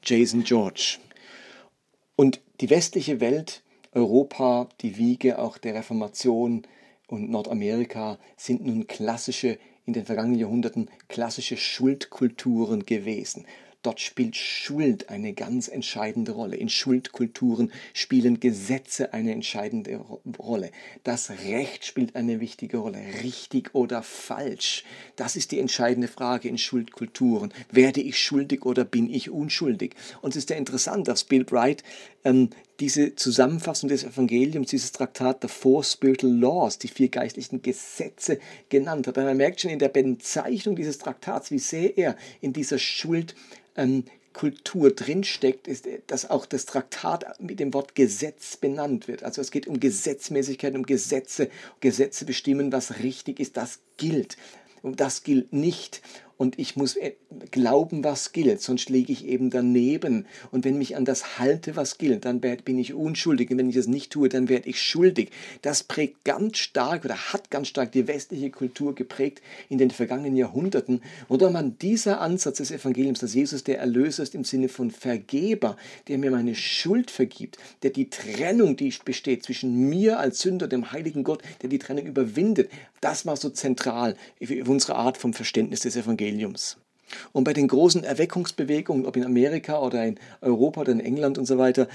Jason 0.04 0.44
George. 0.44 0.98
Und 2.16 2.42
die 2.62 2.70
westliche 2.72 3.20
Welt, 3.20 3.62
Europa, 3.92 4.70
die 4.82 4.98
Wiege 4.98 5.40
auch 5.40 5.58
der 5.58 5.76
Reformation, 5.76 6.64
und 7.10 7.30
Nordamerika 7.30 8.20
sind 8.38 8.66
nun 8.66 8.88
klassische, 8.88 9.58
in 9.86 9.94
den 9.94 10.06
vergangenen 10.06 10.40
Jahrhunderten 10.40 10.90
klassische 11.08 11.58
Schuldkulturen 11.58 12.86
gewesen. 12.86 13.46
Dort 13.82 14.02
spielt 14.02 14.36
Schuld 14.36 15.10
eine 15.10 15.32
ganz 15.32 15.70
entscheidende 15.70 16.34
Rolle. 16.34 16.58
In 16.58 16.68
Schuldkulturen 16.68 17.72
spielen 17.94 18.42
Gesetze 18.42 19.14
eine 19.14 19.32
entscheidende 19.32 20.02
Rolle. 20.38 20.72
Das 21.06 21.30
Recht 21.30 21.86
spielt 21.86 22.18
eine 22.18 22.42
wichtige 22.42 22.78
Rolle. 22.78 23.00
Richtig 23.24 23.74
oder 23.74 24.04
falsch? 24.04 24.84
Das 25.16 25.38
ist 25.38 25.54
die 25.54 25.60
entscheidende 25.60 26.10
Frage 26.10 26.50
in 26.50 26.58
Schuldkulturen. 26.58 27.54
Werde 27.72 28.02
ich 28.02 28.20
schuldig 28.20 28.66
oder 28.66 28.84
bin 28.84 29.10
ich 29.10 29.30
unschuldig? 29.30 29.96
Und 30.22 30.32
es 30.32 30.44
ist 30.44 30.50
ja 30.50 30.58
interessant, 30.58 31.08
dass 31.08 31.24
Bill 31.24 31.46
Bright 31.46 31.84
ähm, 32.26 32.50
diese 32.80 33.16
Zusammenfassung 33.16 33.90
des 33.90 34.04
Evangeliums, 34.04 34.70
dieses 34.70 34.92
Traktat 34.92 35.44
der 35.44 35.50
Four 35.50 35.84
Spiritual 35.84 36.34
Laws, 36.34 36.78
die 36.78 36.88
vier 36.88 37.10
geistlichen 37.10 37.62
Gesetze 37.62 38.40
genannt 38.70 39.08
hat. 39.08 39.18
Und 39.18 39.26
man 39.26 39.38
merkt 39.38 39.62
schon 39.62 39.72
in 39.72 39.80
der 39.80 39.90
Bezeichnung 39.90 40.76
dieses 40.76 40.98
Traktats, 40.98 41.52
wie 41.52 41.60
sehr 41.60 41.98
er 41.98 42.16
in 42.42 42.54
dieser 42.54 42.80
Schuld 42.80 43.36
ähm, 43.76 44.06
drinsteckt, 44.34 45.68
ist, 45.68 45.88
dass 46.08 46.30
auch 46.30 46.46
das 46.46 46.66
Traktat 46.66 47.42
mit 47.42 47.60
dem 47.60 47.74
Wort 47.74 47.96
Gesetz 47.96 48.56
benannt 48.56 49.08
wird. 49.08 49.24
Also 49.24 49.42
es 49.42 49.52
geht 49.52 49.68
um 49.68 49.80
Gesetzmäßigkeit, 49.80 50.76
um 50.76 50.86
Gesetze. 50.86 51.50
Gesetze 51.82 52.24
bestimmen, 52.26 52.72
was 52.72 53.00
richtig 53.00 53.40
ist. 53.40 53.58
Das 53.58 53.80
gilt. 53.98 54.38
Und 54.82 55.02
das 55.02 55.24
gilt 55.24 55.52
nicht 55.52 56.02
und 56.40 56.58
ich 56.58 56.78
muss 56.78 56.96
äh, 56.96 57.16
glauben, 57.52 58.06
was 58.06 58.32
gilt, 58.32 58.62
sonst 58.62 58.90
liege 58.90 59.12
ich 59.12 59.26
eben 59.26 59.50
daneben. 59.50 60.26
Und 60.52 60.64
wenn 60.64 60.78
mich 60.78 60.96
an 60.96 61.04
das 61.04 61.38
halte, 61.38 61.76
was 61.76 61.98
gilt, 61.98 62.24
dann 62.24 62.40
bin 62.40 62.80
ich 62.80 62.94
unschuldig. 62.94 63.52
Und 63.52 63.58
wenn 63.58 63.68
ich 63.68 63.76
das 63.76 63.88
nicht 63.88 64.10
tue, 64.14 64.30
dann 64.30 64.48
werde 64.48 64.70
ich 64.70 64.82
schuldig. 64.82 65.32
Das 65.64 65.84
prägt 65.84 66.24
ganz 66.24 66.58
stark 66.60 67.04
oder 67.04 67.34
hat 67.34 67.52
ganz 67.52 67.68
stark 67.68 67.92
die 67.92 68.08
westliche 68.08 68.52
Kultur 68.52 68.96
geprägt 68.96 69.42
in 69.68 69.80
den 69.80 69.92
vergangenen 69.92 70.38
Jahrhunderten. 70.38 71.02
Oder 71.28 71.50
man 71.50 71.78
dieser 71.78 72.22
Ansatz 72.22 72.60
des 72.60 72.72
Evangeliums, 72.72 73.20
dass 73.20 73.34
Jesus 73.34 73.66
der 73.66 73.80
Erlöser 73.80 74.24
ist 74.24 74.34
im 74.34 74.46
Sinne 74.46 74.70
von 74.70 74.92
Vergeber, 74.92 75.76
der 76.08 76.20
mir 76.20 76.32
meine 76.32 76.56
Schuld 76.56 77.12
vergibt, 77.12 77.58
der 77.84 77.90
die 77.90 78.10
Trennung, 78.10 78.78
die 78.78 78.94
besteht 79.04 79.44
zwischen 79.44 79.90
mir 79.90 80.20
als 80.20 80.40
Sünder, 80.40 80.70
dem 80.70 80.94
heiligen 80.94 81.26
Gott, 81.26 81.42
der 81.62 81.68
die 81.68 81.80
Trennung 81.80 82.06
überwindet, 82.06 82.72
das 83.02 83.26
war 83.26 83.38
so 83.38 83.50
zentral 83.50 84.16
für 84.42 84.64
unsere 84.66 84.96
Art 84.96 85.18
vom 85.18 85.34
Verständnis 85.34 85.82
des 85.82 85.96
Evangeliums. 85.96 86.29
Und 87.32 87.44
bei 87.44 87.54
den 87.54 87.68
großen 87.68 88.04
Erweckungsbewegungen, 88.04 89.06
ob 89.06 89.18
in 89.18 89.24
Amerika 89.24 89.80
oder 89.80 90.06
in 90.06 90.20
Europa 90.42 90.82
oder 90.82 90.92
in 90.92 91.00
England 91.00 91.38
und 91.38 91.46
so 91.46 91.58
weiter, 91.58 91.88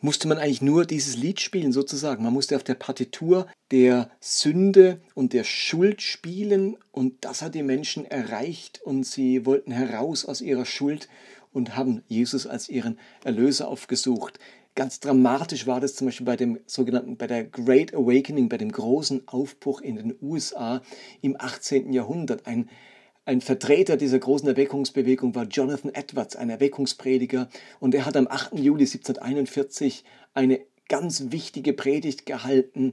musste 0.00 0.28
man 0.28 0.38
eigentlich 0.38 0.62
nur 0.62 0.84
dieses 0.84 1.16
Lied 1.16 1.40
spielen 1.40 1.72
sozusagen. 1.72 2.22
Man 2.22 2.32
musste 2.32 2.54
auf 2.56 2.62
der 2.62 2.74
Partitur 2.74 3.46
der 3.70 4.10
Sünde 4.20 5.00
und 5.14 5.32
der 5.32 5.44
Schuld 5.44 6.02
spielen 6.02 6.76
und 6.92 7.24
das 7.24 7.42
hat 7.42 7.54
die 7.54 7.62
Menschen 7.62 8.04
erreicht 8.04 8.80
und 8.82 9.04
sie 9.04 9.46
wollten 9.46 9.72
heraus 9.72 10.24
aus 10.24 10.40
ihrer 10.40 10.66
Schuld 10.66 11.08
und 11.52 11.76
haben 11.76 12.02
Jesus 12.06 12.46
als 12.46 12.68
ihren 12.68 12.98
Erlöser 13.24 13.68
aufgesucht. 13.68 14.38
Ganz 14.74 15.00
dramatisch 15.00 15.66
war 15.66 15.80
das 15.80 15.94
zum 15.94 16.08
Beispiel 16.08 16.26
bei 16.26 16.36
dem 16.36 16.60
sogenannten, 16.66 17.16
bei 17.16 17.26
der 17.26 17.44
Great 17.44 17.94
Awakening, 17.94 18.50
bei 18.50 18.58
dem 18.58 18.70
großen 18.70 19.26
Aufbruch 19.26 19.80
in 19.80 19.96
den 19.96 20.14
USA 20.20 20.82
im 21.22 21.34
18. 21.40 21.94
Jahrhundert. 21.94 22.46
Ein, 22.46 22.68
ein 23.26 23.40
Vertreter 23.40 23.96
dieser 23.96 24.20
großen 24.20 24.48
Erweckungsbewegung 24.48 25.34
war 25.34 25.44
Jonathan 25.44 25.92
Edwards, 25.92 26.36
ein 26.36 26.48
Erweckungsprediger, 26.48 27.48
und 27.80 27.94
er 27.94 28.06
hat 28.06 28.16
am 28.16 28.28
8. 28.28 28.54
Juli 28.54 28.84
1741 28.84 30.04
eine 30.32 30.60
ganz 30.88 31.24
wichtige 31.30 31.72
Predigt 31.72 32.24
gehalten 32.24 32.92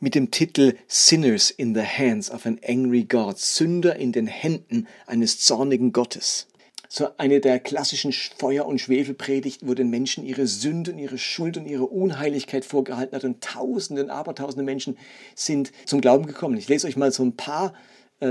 mit 0.00 0.14
dem 0.14 0.30
Titel 0.30 0.74
Sinners 0.86 1.50
in 1.50 1.74
the 1.74 1.80
Hands 1.80 2.30
of 2.30 2.44
an 2.44 2.60
Angry 2.62 3.04
God, 3.04 3.38
Sünder 3.38 3.96
in 3.96 4.12
den 4.12 4.26
Händen 4.26 4.86
eines 5.06 5.40
zornigen 5.40 5.92
Gottes 5.92 6.46
so 6.90 7.08
eine 7.16 7.40
der 7.40 7.58
klassischen 7.58 8.12
Feuer- 8.12 8.66
und 8.66 8.80
Schwefelpredigten, 8.80 9.66
wo 9.66 9.74
den 9.74 9.90
Menschen 9.90 10.24
ihre 10.24 10.46
Sünden, 10.46 10.96
ihre 10.96 11.18
Schuld 11.18 11.56
und 11.56 11.66
ihre 11.66 11.86
Unheiligkeit 11.86 12.64
vorgehalten 12.64 13.16
hat. 13.16 13.24
Und 13.24 13.42
Tausende, 13.42 14.08
Abertausende 14.08 14.62
Menschen 14.62 14.96
sind 15.34 15.72
zum 15.86 16.00
Glauben 16.00 16.26
gekommen. 16.26 16.56
Ich 16.56 16.68
lese 16.68 16.86
euch 16.86 16.96
mal 16.96 17.10
so 17.10 17.24
ein 17.24 17.34
paar 17.34 17.74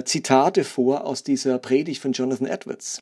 Zitate 0.06 0.64
vor 0.64 1.06
aus 1.06 1.24
dieser 1.24 1.60
Predigt 1.60 2.02
von 2.02 2.14
Jonathan 2.14 2.48
Edwards. 2.48 3.00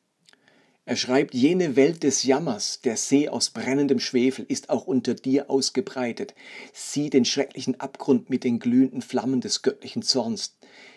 Er 0.84 0.96
schreibt, 0.96 1.32
jene 1.32 1.76
Welt 1.76 2.02
des 2.02 2.24
Jammers, 2.24 2.80
der 2.80 2.96
See 2.96 3.28
aus 3.28 3.50
brennendem 3.50 4.00
Schwefel, 4.00 4.44
ist 4.48 4.68
auch 4.68 4.88
unter 4.88 5.14
dir 5.14 5.48
ausgebreitet. 5.48 6.34
Sieh 6.72 7.08
den 7.08 7.24
schrecklichen 7.24 7.78
Abgrund 7.78 8.30
mit 8.30 8.42
den 8.42 8.58
glühenden 8.58 9.00
Flammen 9.00 9.40
des 9.40 9.62
göttlichen 9.62 10.02
Zorns, 10.02 10.56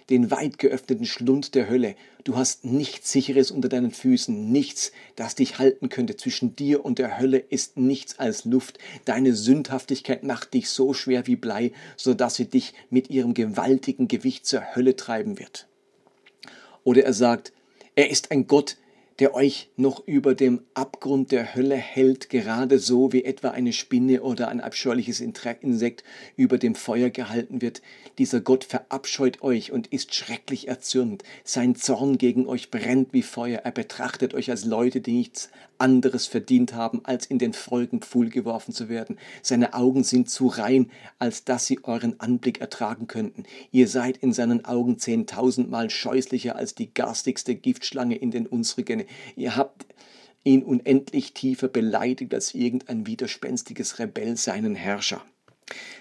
den 0.10 0.32
weit 0.32 0.58
geöffneten 0.58 1.06
Schlund 1.06 1.54
der 1.54 1.70
Hölle. 1.70 1.96
Du 2.24 2.36
hast 2.36 2.66
nichts 2.66 3.12
Sicheres 3.12 3.52
unter 3.52 3.70
deinen 3.70 3.92
Füßen, 3.92 4.52
nichts, 4.52 4.92
das 5.16 5.36
dich 5.36 5.60
halten 5.60 5.90
könnte. 5.90 6.18
Zwischen 6.18 6.56
dir 6.56 6.84
und 6.84 6.98
der 6.98 7.20
Hölle 7.20 7.38
ist 7.38 7.78
nichts 7.78 8.18
als 8.18 8.44
Luft. 8.44 8.80
Deine 9.06 9.36
Sündhaftigkeit 9.36 10.24
macht 10.24 10.56
dich 10.56 10.68
so 10.72 10.96
schwer 10.96 11.28
wie 11.28 11.36
Blei, 11.36 11.74
so 11.96 12.16
dass 12.16 12.34
sie 12.34 12.50
dich 12.50 12.74
mit 12.90 13.12
ihrem 13.12 13.36
gewaltigen 13.36 14.08
Gewicht 14.08 14.48
zur 14.48 14.76
Hölle 14.76 14.96
treiben 14.96 15.38
wird. 15.38 15.68
Oder 16.86 17.04
er 17.04 17.14
sagt, 17.14 17.52
er 17.96 18.10
ist 18.10 18.32
ein 18.32 18.48
Gott, 18.48 18.78
der 19.20 19.34
euch 19.34 19.70
noch 19.76 20.06
über 20.06 20.36
dem 20.36 20.62
Abgrund 20.74 21.32
der 21.32 21.56
Hölle 21.56 21.76
hält, 21.76 22.30
gerade 22.30 22.80
so 22.80 23.12
wie 23.14 23.24
etwa 23.24 23.50
eine 23.50 23.74
Spinne 23.74 24.22
oder 24.22 24.50
ein 24.50 24.60
abscheuliches 24.62 25.22
Insekt 25.22 26.04
über 26.36 26.58
dem 26.58 26.76
Feuer 26.76 27.10
gehalten 27.10 27.62
wird. 27.62 27.82
Dieser 28.18 28.42
Gott 28.42 28.66
verabscheut 28.66 29.42
euch 29.42 29.72
und 29.72 29.88
ist 29.88 30.14
schrecklich 30.14 30.68
erzürnt. 30.68 31.24
Sein 31.44 31.76
Zorn 31.76 32.18
gegen 32.18 32.46
euch 32.46 32.72
brennt 32.72 33.14
wie 33.14 33.24
Feuer. 33.24 33.60
Er 33.64 33.72
betrachtet 33.72 34.34
euch 34.34 34.52
als 34.52 34.66
Leute, 34.66 35.02
die 35.02 35.14
nichts 35.14 35.50
anderes 35.80 36.28
verdient 36.28 36.74
haben, 36.74 37.02
als 37.04 37.26
in 37.26 37.40
den 37.40 37.54
Folgenpfuhl 37.54 38.30
geworfen 38.30 38.74
zu 38.74 38.90
werden. 38.90 39.18
Seine 39.42 39.74
Augen 39.74 40.04
sind 40.04 40.30
zu 40.30 40.48
rein, 40.48 40.92
als 41.20 41.44
dass 41.44 41.66
sie 41.66 41.84
euren 41.84 42.20
Anblick 42.20 42.62
ertragen 42.62 43.08
könnten. 43.08 43.44
Ihr 43.72 43.88
seid 43.88 44.18
in 44.18 44.34
seinen 44.34 44.66
Augen 44.66 45.00
zehntausendmal 45.00 45.90
scheußlicher 45.90 46.56
als 46.56 46.76
die 46.76 46.94
garstigste 46.94 47.56
Giftschlange 47.56 48.16
in 48.16 48.32
den 48.32 48.48
unsrigen. 48.48 49.04
Ihr 49.36 49.56
habt 49.56 49.86
ihn 50.44 50.64
unendlich 50.64 51.34
tiefer 51.34 51.68
beleidigt 51.68 52.34
als 52.34 52.54
irgendein 52.54 53.08
widerspenstiges 53.08 54.00
Rebell 54.00 54.38
seinen 54.38 54.76
Herrscher. 54.76 55.22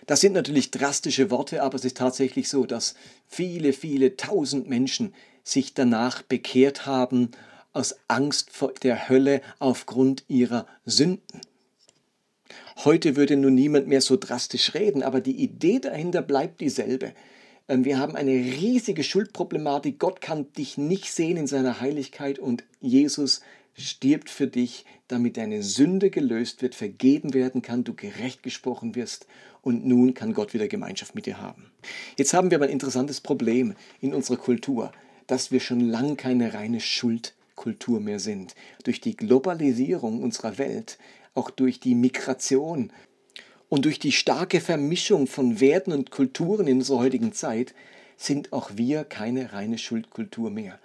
Das 0.07 0.21
sind 0.21 0.35
natürlich 0.35 0.71
drastische 0.71 1.31
Worte, 1.31 1.63
aber 1.63 1.77
es 1.77 1.85
ist 1.85 1.97
tatsächlich 1.97 2.49
so, 2.49 2.67
dass 2.67 2.95
viele, 3.27 3.73
viele 3.73 4.17
tausend 4.17 4.69
Menschen 4.69 5.15
sich 5.43 5.75
danach 5.75 6.23
bekehrt 6.23 6.87
haben 6.87 7.31
aus 7.75 7.97
Angst 8.09 8.51
vor 8.51 8.73
der 8.73 9.09
Hölle 9.09 9.43
aufgrund 9.59 10.25
ihrer 10.29 10.67
Sünden. 10.87 11.41
Heute 12.85 13.17
würde 13.17 13.37
nun 13.37 13.55
niemand 13.55 13.87
mehr 13.87 14.01
so 14.01 14.17
drastisch 14.17 14.75
reden, 14.75 15.03
aber 15.03 15.21
die 15.21 15.37
Idee 15.37 15.79
dahinter 15.79 16.23
bleibt 16.23 16.61
dieselbe. 16.61 17.13
Ähm, 17.69 17.85
wir 17.85 17.99
haben 17.99 18.17
eine 18.17 18.33
riesige 18.33 19.05
Schuldproblematik. 19.05 19.99
Gott 19.99 20.21
kann 20.21 20.53
dich 20.53 20.79
nicht 20.79 21.13
sehen 21.13 21.37
in 21.37 21.47
seiner 21.47 21.81
Heiligkeit 21.81 22.39
und 22.39 22.65
Jesus 22.81 23.41
stirbt 23.75 24.31
für 24.31 24.47
dich, 24.47 24.85
damit 25.09 25.37
deine 25.37 25.63
Sünde 25.63 26.11
gelöst 26.11 26.63
wird, 26.63 26.75
vergeben 26.75 27.35
werden 27.35 27.63
kann, 27.63 27.85
du 27.85 27.95
gerecht 27.95 28.43
gesprochen 28.43 28.95
wirst 28.95 29.27
und 29.63 29.85
nun 29.85 30.15
kann 30.15 30.35
Gott 30.35 30.55
wieder 30.55 30.69
Gemeinschaft 30.69 31.15
mit 31.15 31.27
dir 31.27 31.41
haben. 31.41 31.71
Jetzt 32.17 32.35
haben 32.35 32.51
wir 32.51 32.59
aber 32.59 32.67
ein 32.67 32.73
interessantes 32.73 33.21
Problem 33.21 33.75
in 34.01 34.15
unserer 34.15 34.37
Kultur, 34.37 34.93
dass 35.27 35.51
wir 35.51 35.61
schon 35.61 35.81
lange 35.81 36.17
keine 36.17 36.55
reine 36.55 36.81
Schuldkultur 37.55 38.01
mehr 38.01 38.19
sind. 38.19 38.55
Durch 38.85 39.01
die 39.01 39.17
Globalisierung 39.17 40.23
unserer 40.23 40.59
Welt, 40.59 40.99
auch 41.35 41.51
durch 41.51 41.81
die 41.81 41.95
Migration 41.95 42.93
und 43.69 43.85
durch 43.85 43.99
die 43.99 44.13
starke 44.13 44.61
Vermischung 44.61 45.27
von 45.27 45.61
Werten 45.61 45.93
und 45.93 46.11
Kulturen 46.11 46.67
in 46.67 46.79
unserer 46.79 46.99
heutigen 46.99 47.33
Zeit 47.33 47.75
sind 48.17 48.53
auch 48.53 48.73
wir 48.75 49.05
keine 49.05 49.53
reine 49.53 49.79
Schuldkultur 49.79 50.51
mehr. 50.51 50.79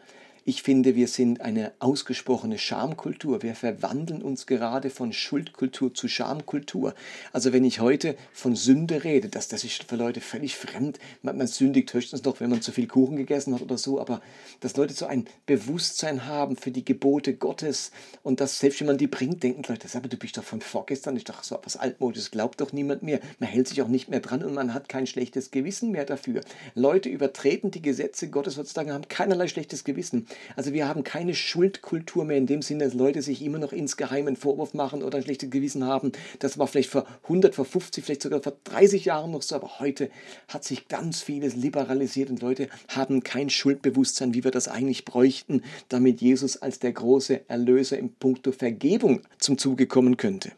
Ich 0.49 0.63
finde, 0.63 0.95
wir 0.95 1.07
sind 1.07 1.41
eine 1.41 1.73
ausgesprochene 1.77 2.57
Schamkultur. 2.57 3.43
Wir 3.43 3.53
verwandeln 3.53 4.23
uns 4.23 4.47
gerade 4.47 4.89
von 4.89 5.13
Schuldkultur 5.13 5.93
zu 5.93 6.07
Schamkultur. 6.07 6.95
Also 7.31 7.53
wenn 7.53 7.63
ich 7.63 7.81
heute 7.81 8.15
von 8.33 8.55
Sünde 8.55 9.03
rede, 9.03 9.29
das, 9.29 9.47
das 9.47 9.63
ist 9.63 9.83
für 9.83 9.95
Leute 9.95 10.21
völlig 10.21 10.55
fremd. 10.55 10.97
Man, 11.21 11.37
man 11.37 11.45
sündigt 11.45 11.93
höchstens 11.93 12.23
noch, 12.23 12.39
wenn 12.39 12.49
man 12.49 12.63
zu 12.63 12.71
viel 12.71 12.87
Kuchen 12.87 13.15
gegessen 13.15 13.53
hat 13.53 13.61
oder 13.61 13.77
so. 13.77 14.01
Aber 14.01 14.23
dass 14.59 14.75
Leute 14.75 14.95
so 14.95 15.05
ein 15.05 15.25
Bewusstsein 15.45 16.25
haben 16.25 16.55
für 16.55 16.71
die 16.71 16.83
Gebote 16.83 17.35
Gottes 17.35 17.91
und 18.23 18.39
dass 18.39 18.57
selbst 18.57 18.79
wenn 18.79 18.87
man 18.87 18.97
die 18.97 19.05
bringt, 19.05 19.43
denken 19.43 19.61
Leute, 19.67 19.87
aber 19.95 20.07
du 20.07 20.17
bist 20.17 20.35
doch 20.35 20.43
von 20.43 20.61
vorgestern, 20.61 21.15
ist 21.15 21.29
doch 21.29 21.43
so 21.43 21.59
was 21.63 21.77
Altmodisches, 21.77 22.31
glaubt 22.31 22.59
doch 22.59 22.73
niemand 22.73 23.03
mehr. 23.03 23.19
Man 23.37 23.49
hält 23.49 23.67
sich 23.67 23.83
auch 23.83 23.87
nicht 23.87 24.09
mehr 24.09 24.19
dran 24.19 24.43
und 24.43 24.55
man 24.55 24.73
hat 24.73 24.89
kein 24.89 25.05
schlechtes 25.05 25.51
Gewissen 25.51 25.91
mehr 25.91 26.05
dafür. 26.05 26.41
Leute 26.73 27.07
übertreten 27.07 27.69
die 27.69 27.83
Gesetze 27.83 28.31
Gottes 28.31 28.57
heutzutage, 28.57 28.93
haben 28.93 29.07
keinerlei 29.07 29.47
schlechtes 29.47 29.83
Gewissen. 29.83 30.25
Also 30.55 30.73
wir 30.73 30.87
haben 30.87 31.03
keine 31.03 31.35
Schuldkultur 31.35 32.25
mehr 32.25 32.37
in 32.37 32.47
dem 32.47 32.61
Sinne, 32.61 32.85
dass 32.85 32.93
Leute 32.93 33.21
sich 33.21 33.41
immer 33.41 33.59
noch 33.59 33.73
insgeheim 33.73 34.27
einen 34.27 34.35
Vorwurf 34.35 34.73
machen 34.73 35.03
oder 35.03 35.17
ein 35.17 35.23
schlechtes 35.23 35.49
Gewissen 35.49 35.85
haben. 35.85 36.11
Das 36.39 36.57
war 36.57 36.67
vielleicht 36.67 36.89
vor 36.89 37.05
100, 37.23 37.55
vor 37.55 37.65
50, 37.65 38.03
vielleicht 38.03 38.21
sogar 38.21 38.41
vor 38.41 38.53
30 38.63 39.05
Jahren 39.05 39.31
noch 39.31 39.41
so, 39.41 39.55
aber 39.55 39.79
heute 39.79 40.09
hat 40.47 40.63
sich 40.63 40.87
ganz 40.87 41.21
vieles 41.21 41.55
liberalisiert 41.55 42.29
und 42.29 42.41
Leute 42.41 42.69
haben 42.89 43.23
kein 43.23 43.49
Schuldbewusstsein, 43.49 44.33
wie 44.33 44.43
wir 44.43 44.51
das 44.51 44.67
eigentlich 44.67 45.05
bräuchten, 45.05 45.63
damit 45.89 46.21
Jesus 46.21 46.57
als 46.57 46.79
der 46.79 46.93
große 46.93 47.49
Erlöser 47.49 47.97
im 47.97 48.09
Punkto 48.09 48.51
Vergebung 48.51 49.21
zum 49.37 49.57
Zuge 49.57 49.87
kommen 49.87 50.17
könnte. 50.17 50.51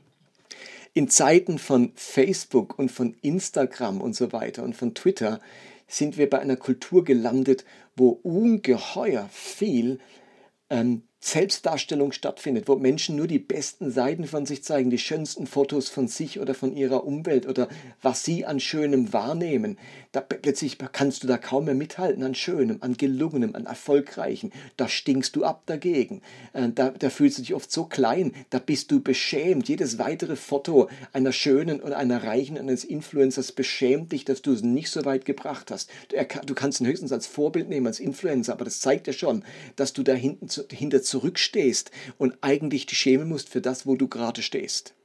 In 0.93 1.07
Zeiten 1.07 1.57
von 1.57 1.93
Facebook 1.95 2.77
und 2.77 2.91
von 2.91 3.15
Instagram 3.21 4.01
und 4.01 4.13
so 4.13 4.33
weiter 4.33 4.63
und 4.63 4.75
von 4.75 4.93
Twitter 4.93 5.39
sind 5.91 6.17
wir 6.17 6.29
bei 6.29 6.39
einer 6.39 6.55
Kultur 6.55 7.03
gelandet, 7.03 7.65
wo 7.95 8.10
ungeheuer 8.10 9.27
viel 9.31 10.00
ähm, 10.69 11.03
Selbstdarstellung 11.23 12.13
stattfindet, 12.13 12.67
wo 12.67 12.75
Menschen 12.75 13.15
nur 13.15 13.27
die 13.27 13.37
besten 13.37 13.91
Seiten 13.91 14.25
von 14.25 14.47
sich 14.47 14.63
zeigen, 14.63 14.89
die 14.89 14.97
schönsten 14.97 15.45
Fotos 15.45 15.87
von 15.87 16.07
sich 16.07 16.39
oder 16.39 16.55
von 16.55 16.75
ihrer 16.75 17.05
Umwelt 17.05 17.47
oder 17.47 17.69
was 18.01 18.25
sie 18.25 18.43
an 18.43 18.59
Schönem 18.59 19.13
wahrnehmen. 19.13 19.77
Da 20.13 20.19
plötzlich 20.19 20.79
kannst 20.91 21.21
du 21.21 21.27
da 21.27 21.37
kaum 21.37 21.65
mehr 21.65 21.75
mithalten 21.75 22.23
an 22.23 22.33
Schönem, 22.33 22.77
an 22.81 22.97
Gelungenem, 22.97 23.55
an 23.55 23.67
Erfolgreichen. 23.67 24.51
Da 24.77 24.87
stinkst 24.87 25.35
du 25.35 25.43
ab 25.45 25.61
dagegen. 25.67 26.23
Äh, 26.53 26.69
da, 26.73 26.89
da 26.89 27.11
fühlst 27.11 27.37
du 27.37 27.43
dich 27.43 27.53
oft 27.53 27.71
so 27.71 27.85
klein, 27.85 28.33
da 28.49 28.57
bist 28.57 28.91
du 28.91 28.99
beschämt. 28.99 29.69
Jedes 29.69 29.99
weitere 29.99 30.35
Foto 30.35 30.89
einer 31.13 31.31
schönen 31.31 31.81
oder 31.81 31.97
einer 31.97 32.23
reichen, 32.23 32.57
eines 32.57 32.83
Influencers 32.83 33.51
beschämt 33.51 34.11
dich, 34.11 34.25
dass 34.25 34.41
du 34.41 34.53
es 34.53 34.63
nicht 34.63 34.89
so 34.89 35.05
weit 35.05 35.25
gebracht 35.25 35.69
hast. 35.69 35.91
Du 36.47 36.55
kannst 36.55 36.81
ihn 36.81 36.87
höchstens 36.87 37.11
als 37.11 37.27
Vorbild 37.27 37.69
nehmen, 37.69 37.85
als 37.85 37.99
Influencer, 37.99 38.53
aber 38.53 38.65
das 38.65 38.79
zeigt 38.79 39.05
ja 39.05 39.13
schon, 39.13 39.43
dass 39.75 39.93
du 39.93 40.01
da 40.01 40.13
hinten, 40.13 40.47
hinter 40.71 41.03
zurückstehst 41.12 41.91
und 42.18 42.38
eigentlich 42.41 42.88
die 42.88 42.96
schämen 42.96 43.30
musst 43.30 43.50
für 43.50 43.62
das, 43.62 43.86
wo 43.86 43.96
du 43.96 44.08
gerade 44.08 44.41
stehst. 44.41 44.96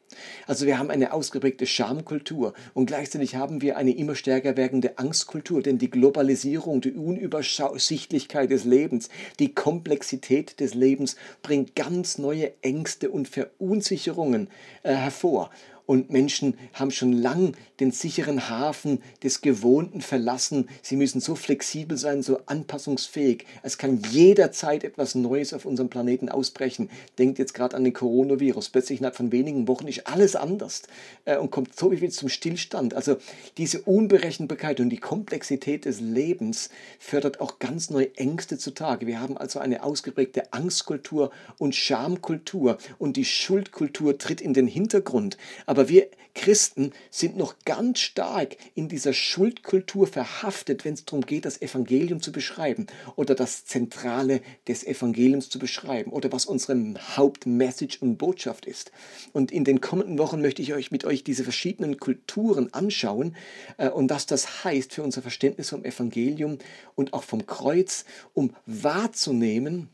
Also 0.46 0.66
wir 0.66 0.78
haben 0.78 0.90
eine 0.90 1.12
ausgeprägte 1.12 1.66
Schamkultur 1.66 2.54
und 2.74 2.86
gleichzeitig 2.86 3.34
haben 3.34 3.60
wir 3.60 3.76
eine 3.76 3.94
immer 3.94 4.14
stärker 4.14 4.56
werdende 4.56 4.98
Angstkultur, 4.98 5.62
denn 5.62 5.78
die 5.78 5.90
Globalisierung, 5.90 6.80
die 6.80 6.92
Unübersichtlichkeit 6.92 8.50
des 8.50 8.64
Lebens, 8.64 9.08
die 9.38 9.54
Komplexität 9.54 10.60
des 10.60 10.74
Lebens 10.74 11.16
bringt 11.42 11.74
ganz 11.74 12.18
neue 12.18 12.52
Ängste 12.62 13.10
und 13.10 13.28
Verunsicherungen 13.28 14.48
äh, 14.82 14.94
hervor. 14.94 15.50
Und 15.86 16.10
Menschen 16.10 16.54
haben 16.72 16.90
schon 16.90 17.12
lang 17.12 17.54
den 17.80 17.92
sicheren 17.92 18.48
Hafen 18.48 19.00
des 19.22 19.40
Gewohnten 19.40 20.00
verlassen. 20.00 20.68
Sie 20.82 20.96
müssen 20.96 21.20
so 21.20 21.34
flexibel 21.34 21.96
sein, 21.96 22.22
so 22.22 22.40
anpassungsfähig. 22.46 23.46
Es 23.62 23.78
kann 23.78 24.02
jederzeit 24.10 24.82
etwas 24.82 25.14
Neues 25.14 25.52
auf 25.52 25.64
unserem 25.64 25.88
Planeten 25.88 26.28
ausbrechen. 26.28 26.90
Denkt 27.18 27.38
jetzt 27.38 27.54
gerade 27.54 27.76
an 27.76 27.84
den 27.84 27.92
Coronavirus. 27.92 28.70
Plötzlich 28.70 28.98
innerhalb 28.98 29.16
von 29.16 29.32
wenigen 29.32 29.68
Wochen 29.68 29.86
ist 29.86 30.06
alles 30.06 30.36
anders 30.36 30.82
äh, 31.24 31.36
und 31.36 31.50
kommt 31.50 31.76
so 31.76 31.90
viel 31.90 32.10
zum 32.10 32.28
Stillstand. 32.28 32.94
Also 32.94 33.16
diese 33.56 33.82
Unberechenbarkeit 33.82 34.80
und 34.80 34.90
die 34.90 34.98
Komplexität 34.98 35.84
des 35.84 36.00
Lebens 36.00 36.70
fördert 36.98 37.40
auch 37.40 37.58
ganz 37.58 37.90
neue 37.90 38.14
Ängste 38.16 38.58
zutage. 38.58 39.06
Wir 39.06 39.20
haben 39.20 39.36
also 39.36 39.58
eine 39.58 39.82
ausgeprägte 39.82 40.52
Angstkultur 40.52 41.30
und 41.58 41.74
Schamkultur 41.74 42.78
und 42.98 43.16
die 43.16 43.24
Schuldkultur 43.24 44.18
tritt 44.18 44.40
in 44.40 44.54
den 44.54 44.66
Hintergrund. 44.66 45.36
Aber 45.66 45.75
aber 45.76 45.90
wir 45.90 46.08
Christen 46.36 46.92
sind 47.10 47.36
noch 47.36 47.56
ganz 47.64 47.98
stark 47.98 48.56
in 48.74 48.88
dieser 48.88 49.12
Schuldkultur 49.12 50.06
verhaftet, 50.06 50.84
wenn 50.84 50.94
es 50.94 51.04
darum 51.04 51.22
geht, 51.22 51.46
das 51.46 51.60
Evangelium 51.60 52.20
zu 52.20 52.30
beschreiben 52.30 52.86
oder 53.16 53.34
das 53.34 53.64
Zentrale 53.64 54.42
des 54.68 54.84
Evangeliums 54.86 55.48
zu 55.48 55.58
beschreiben 55.58 56.12
oder 56.12 56.30
was 56.32 56.46
unsere 56.46 56.76
Hauptmessage 57.16 57.98
und 58.00 58.18
Botschaft 58.18 58.66
ist. 58.66 58.92
Und 59.32 59.50
in 59.50 59.64
den 59.64 59.80
kommenden 59.80 60.18
Wochen 60.18 60.42
möchte 60.42 60.62
ich 60.62 60.74
euch 60.74 60.90
mit 60.90 61.04
euch 61.04 61.24
diese 61.24 61.42
verschiedenen 61.42 61.98
Kulturen 61.98 62.72
anschauen 62.72 63.34
äh, 63.78 63.88
und 63.88 64.10
was 64.10 64.26
das 64.26 64.64
heißt 64.64 64.92
für 64.92 65.02
unser 65.02 65.22
Verständnis 65.22 65.70
vom 65.70 65.84
Evangelium 65.84 66.58
und 66.94 67.14
auch 67.14 67.24
vom 67.24 67.46
Kreuz, 67.46 68.04
um 68.34 68.54
wahrzunehmen, 68.66 69.88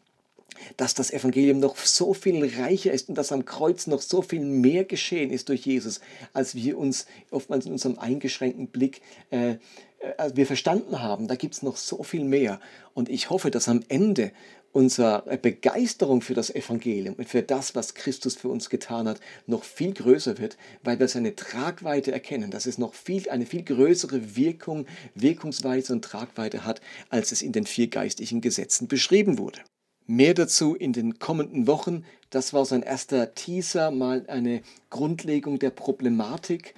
dass 0.76 0.94
das 0.94 1.10
Evangelium 1.10 1.60
noch 1.60 1.76
so 1.76 2.14
viel 2.14 2.44
reicher 2.58 2.92
ist 2.92 3.08
und 3.08 3.16
dass 3.16 3.32
am 3.32 3.44
Kreuz 3.44 3.86
noch 3.86 4.02
so 4.02 4.22
viel 4.22 4.44
mehr 4.44 4.84
geschehen 4.84 5.30
ist 5.30 5.48
durch 5.48 5.66
Jesus, 5.66 6.00
als 6.32 6.54
wir 6.54 6.78
uns 6.78 7.06
oftmals 7.30 7.66
in 7.66 7.72
unserem 7.72 7.98
eingeschränkten 7.98 8.68
Blick 8.68 9.02
äh, 9.30 9.50
äh 9.50 9.56
wir 10.34 10.46
verstanden 10.46 11.00
haben. 11.00 11.28
Da 11.28 11.36
gibt 11.36 11.54
es 11.54 11.62
noch 11.62 11.76
so 11.76 12.02
viel 12.02 12.24
mehr. 12.24 12.60
Und 12.94 13.08
ich 13.08 13.30
hoffe, 13.30 13.50
dass 13.50 13.68
am 13.68 13.80
Ende 13.88 14.32
unsere 14.72 15.38
Begeisterung 15.40 16.22
für 16.22 16.34
das 16.34 16.50
Evangelium 16.50 17.14
und 17.14 17.28
für 17.28 17.42
das, 17.42 17.74
was 17.74 17.94
Christus 17.94 18.36
für 18.36 18.48
uns 18.48 18.70
getan 18.70 19.06
hat, 19.06 19.20
noch 19.46 19.64
viel 19.64 19.92
größer 19.92 20.38
wird, 20.38 20.56
weil 20.82 20.98
wir 20.98 21.08
seine 21.08 21.36
Tragweite 21.36 22.10
erkennen, 22.10 22.50
dass 22.50 22.66
es 22.66 22.78
noch 22.78 22.94
viel, 22.94 23.28
eine 23.28 23.46
viel 23.46 23.62
größere 23.62 24.34
Wirkung, 24.34 24.86
Wirkungsweise 25.14 25.92
und 25.92 26.04
Tragweite 26.04 26.64
hat, 26.64 26.80
als 27.10 27.32
es 27.32 27.42
in 27.42 27.52
den 27.52 27.66
vier 27.66 27.88
geistlichen 27.88 28.40
Gesetzen 28.40 28.88
beschrieben 28.88 29.38
wurde. 29.38 29.60
Mehr 30.14 30.35
dazu 30.35 30.75
in 30.75 30.92
den 30.92 31.18
kommenden 31.18 31.66
Wochen. 31.66 32.05
Das 32.29 32.53
war 32.53 32.66
sein 32.66 32.83
erster 32.83 33.35
Teaser, 33.35 33.90
mal 33.90 34.27
eine 34.29 34.61
Grundlegung 34.90 35.59
der 35.59 35.70
Problematik, 35.70 36.75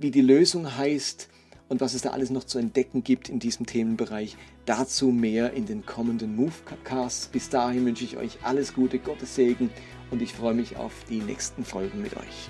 wie 0.00 0.10
die 0.10 0.22
Lösung 0.22 0.74
heißt 0.74 1.28
und 1.68 1.82
was 1.82 1.92
es 1.92 2.00
da 2.00 2.12
alles 2.12 2.30
noch 2.30 2.44
zu 2.44 2.58
entdecken 2.58 3.04
gibt 3.04 3.28
in 3.28 3.40
diesem 3.40 3.66
Themenbereich. 3.66 4.38
Dazu 4.64 5.08
mehr 5.08 5.52
in 5.52 5.66
den 5.66 5.84
kommenden 5.84 6.34
Movecasts. 6.34 7.26
Bis 7.26 7.50
dahin 7.50 7.84
wünsche 7.84 8.04
ich 8.04 8.16
euch 8.16 8.38
alles 8.42 8.72
Gute, 8.72 9.00
Gottes 9.00 9.34
Segen 9.34 9.68
und 10.10 10.22
ich 10.22 10.32
freue 10.32 10.54
mich 10.54 10.78
auf 10.78 10.94
die 11.10 11.20
nächsten 11.20 11.62
Folgen 11.62 12.00
mit 12.00 12.16
euch. 12.16 12.48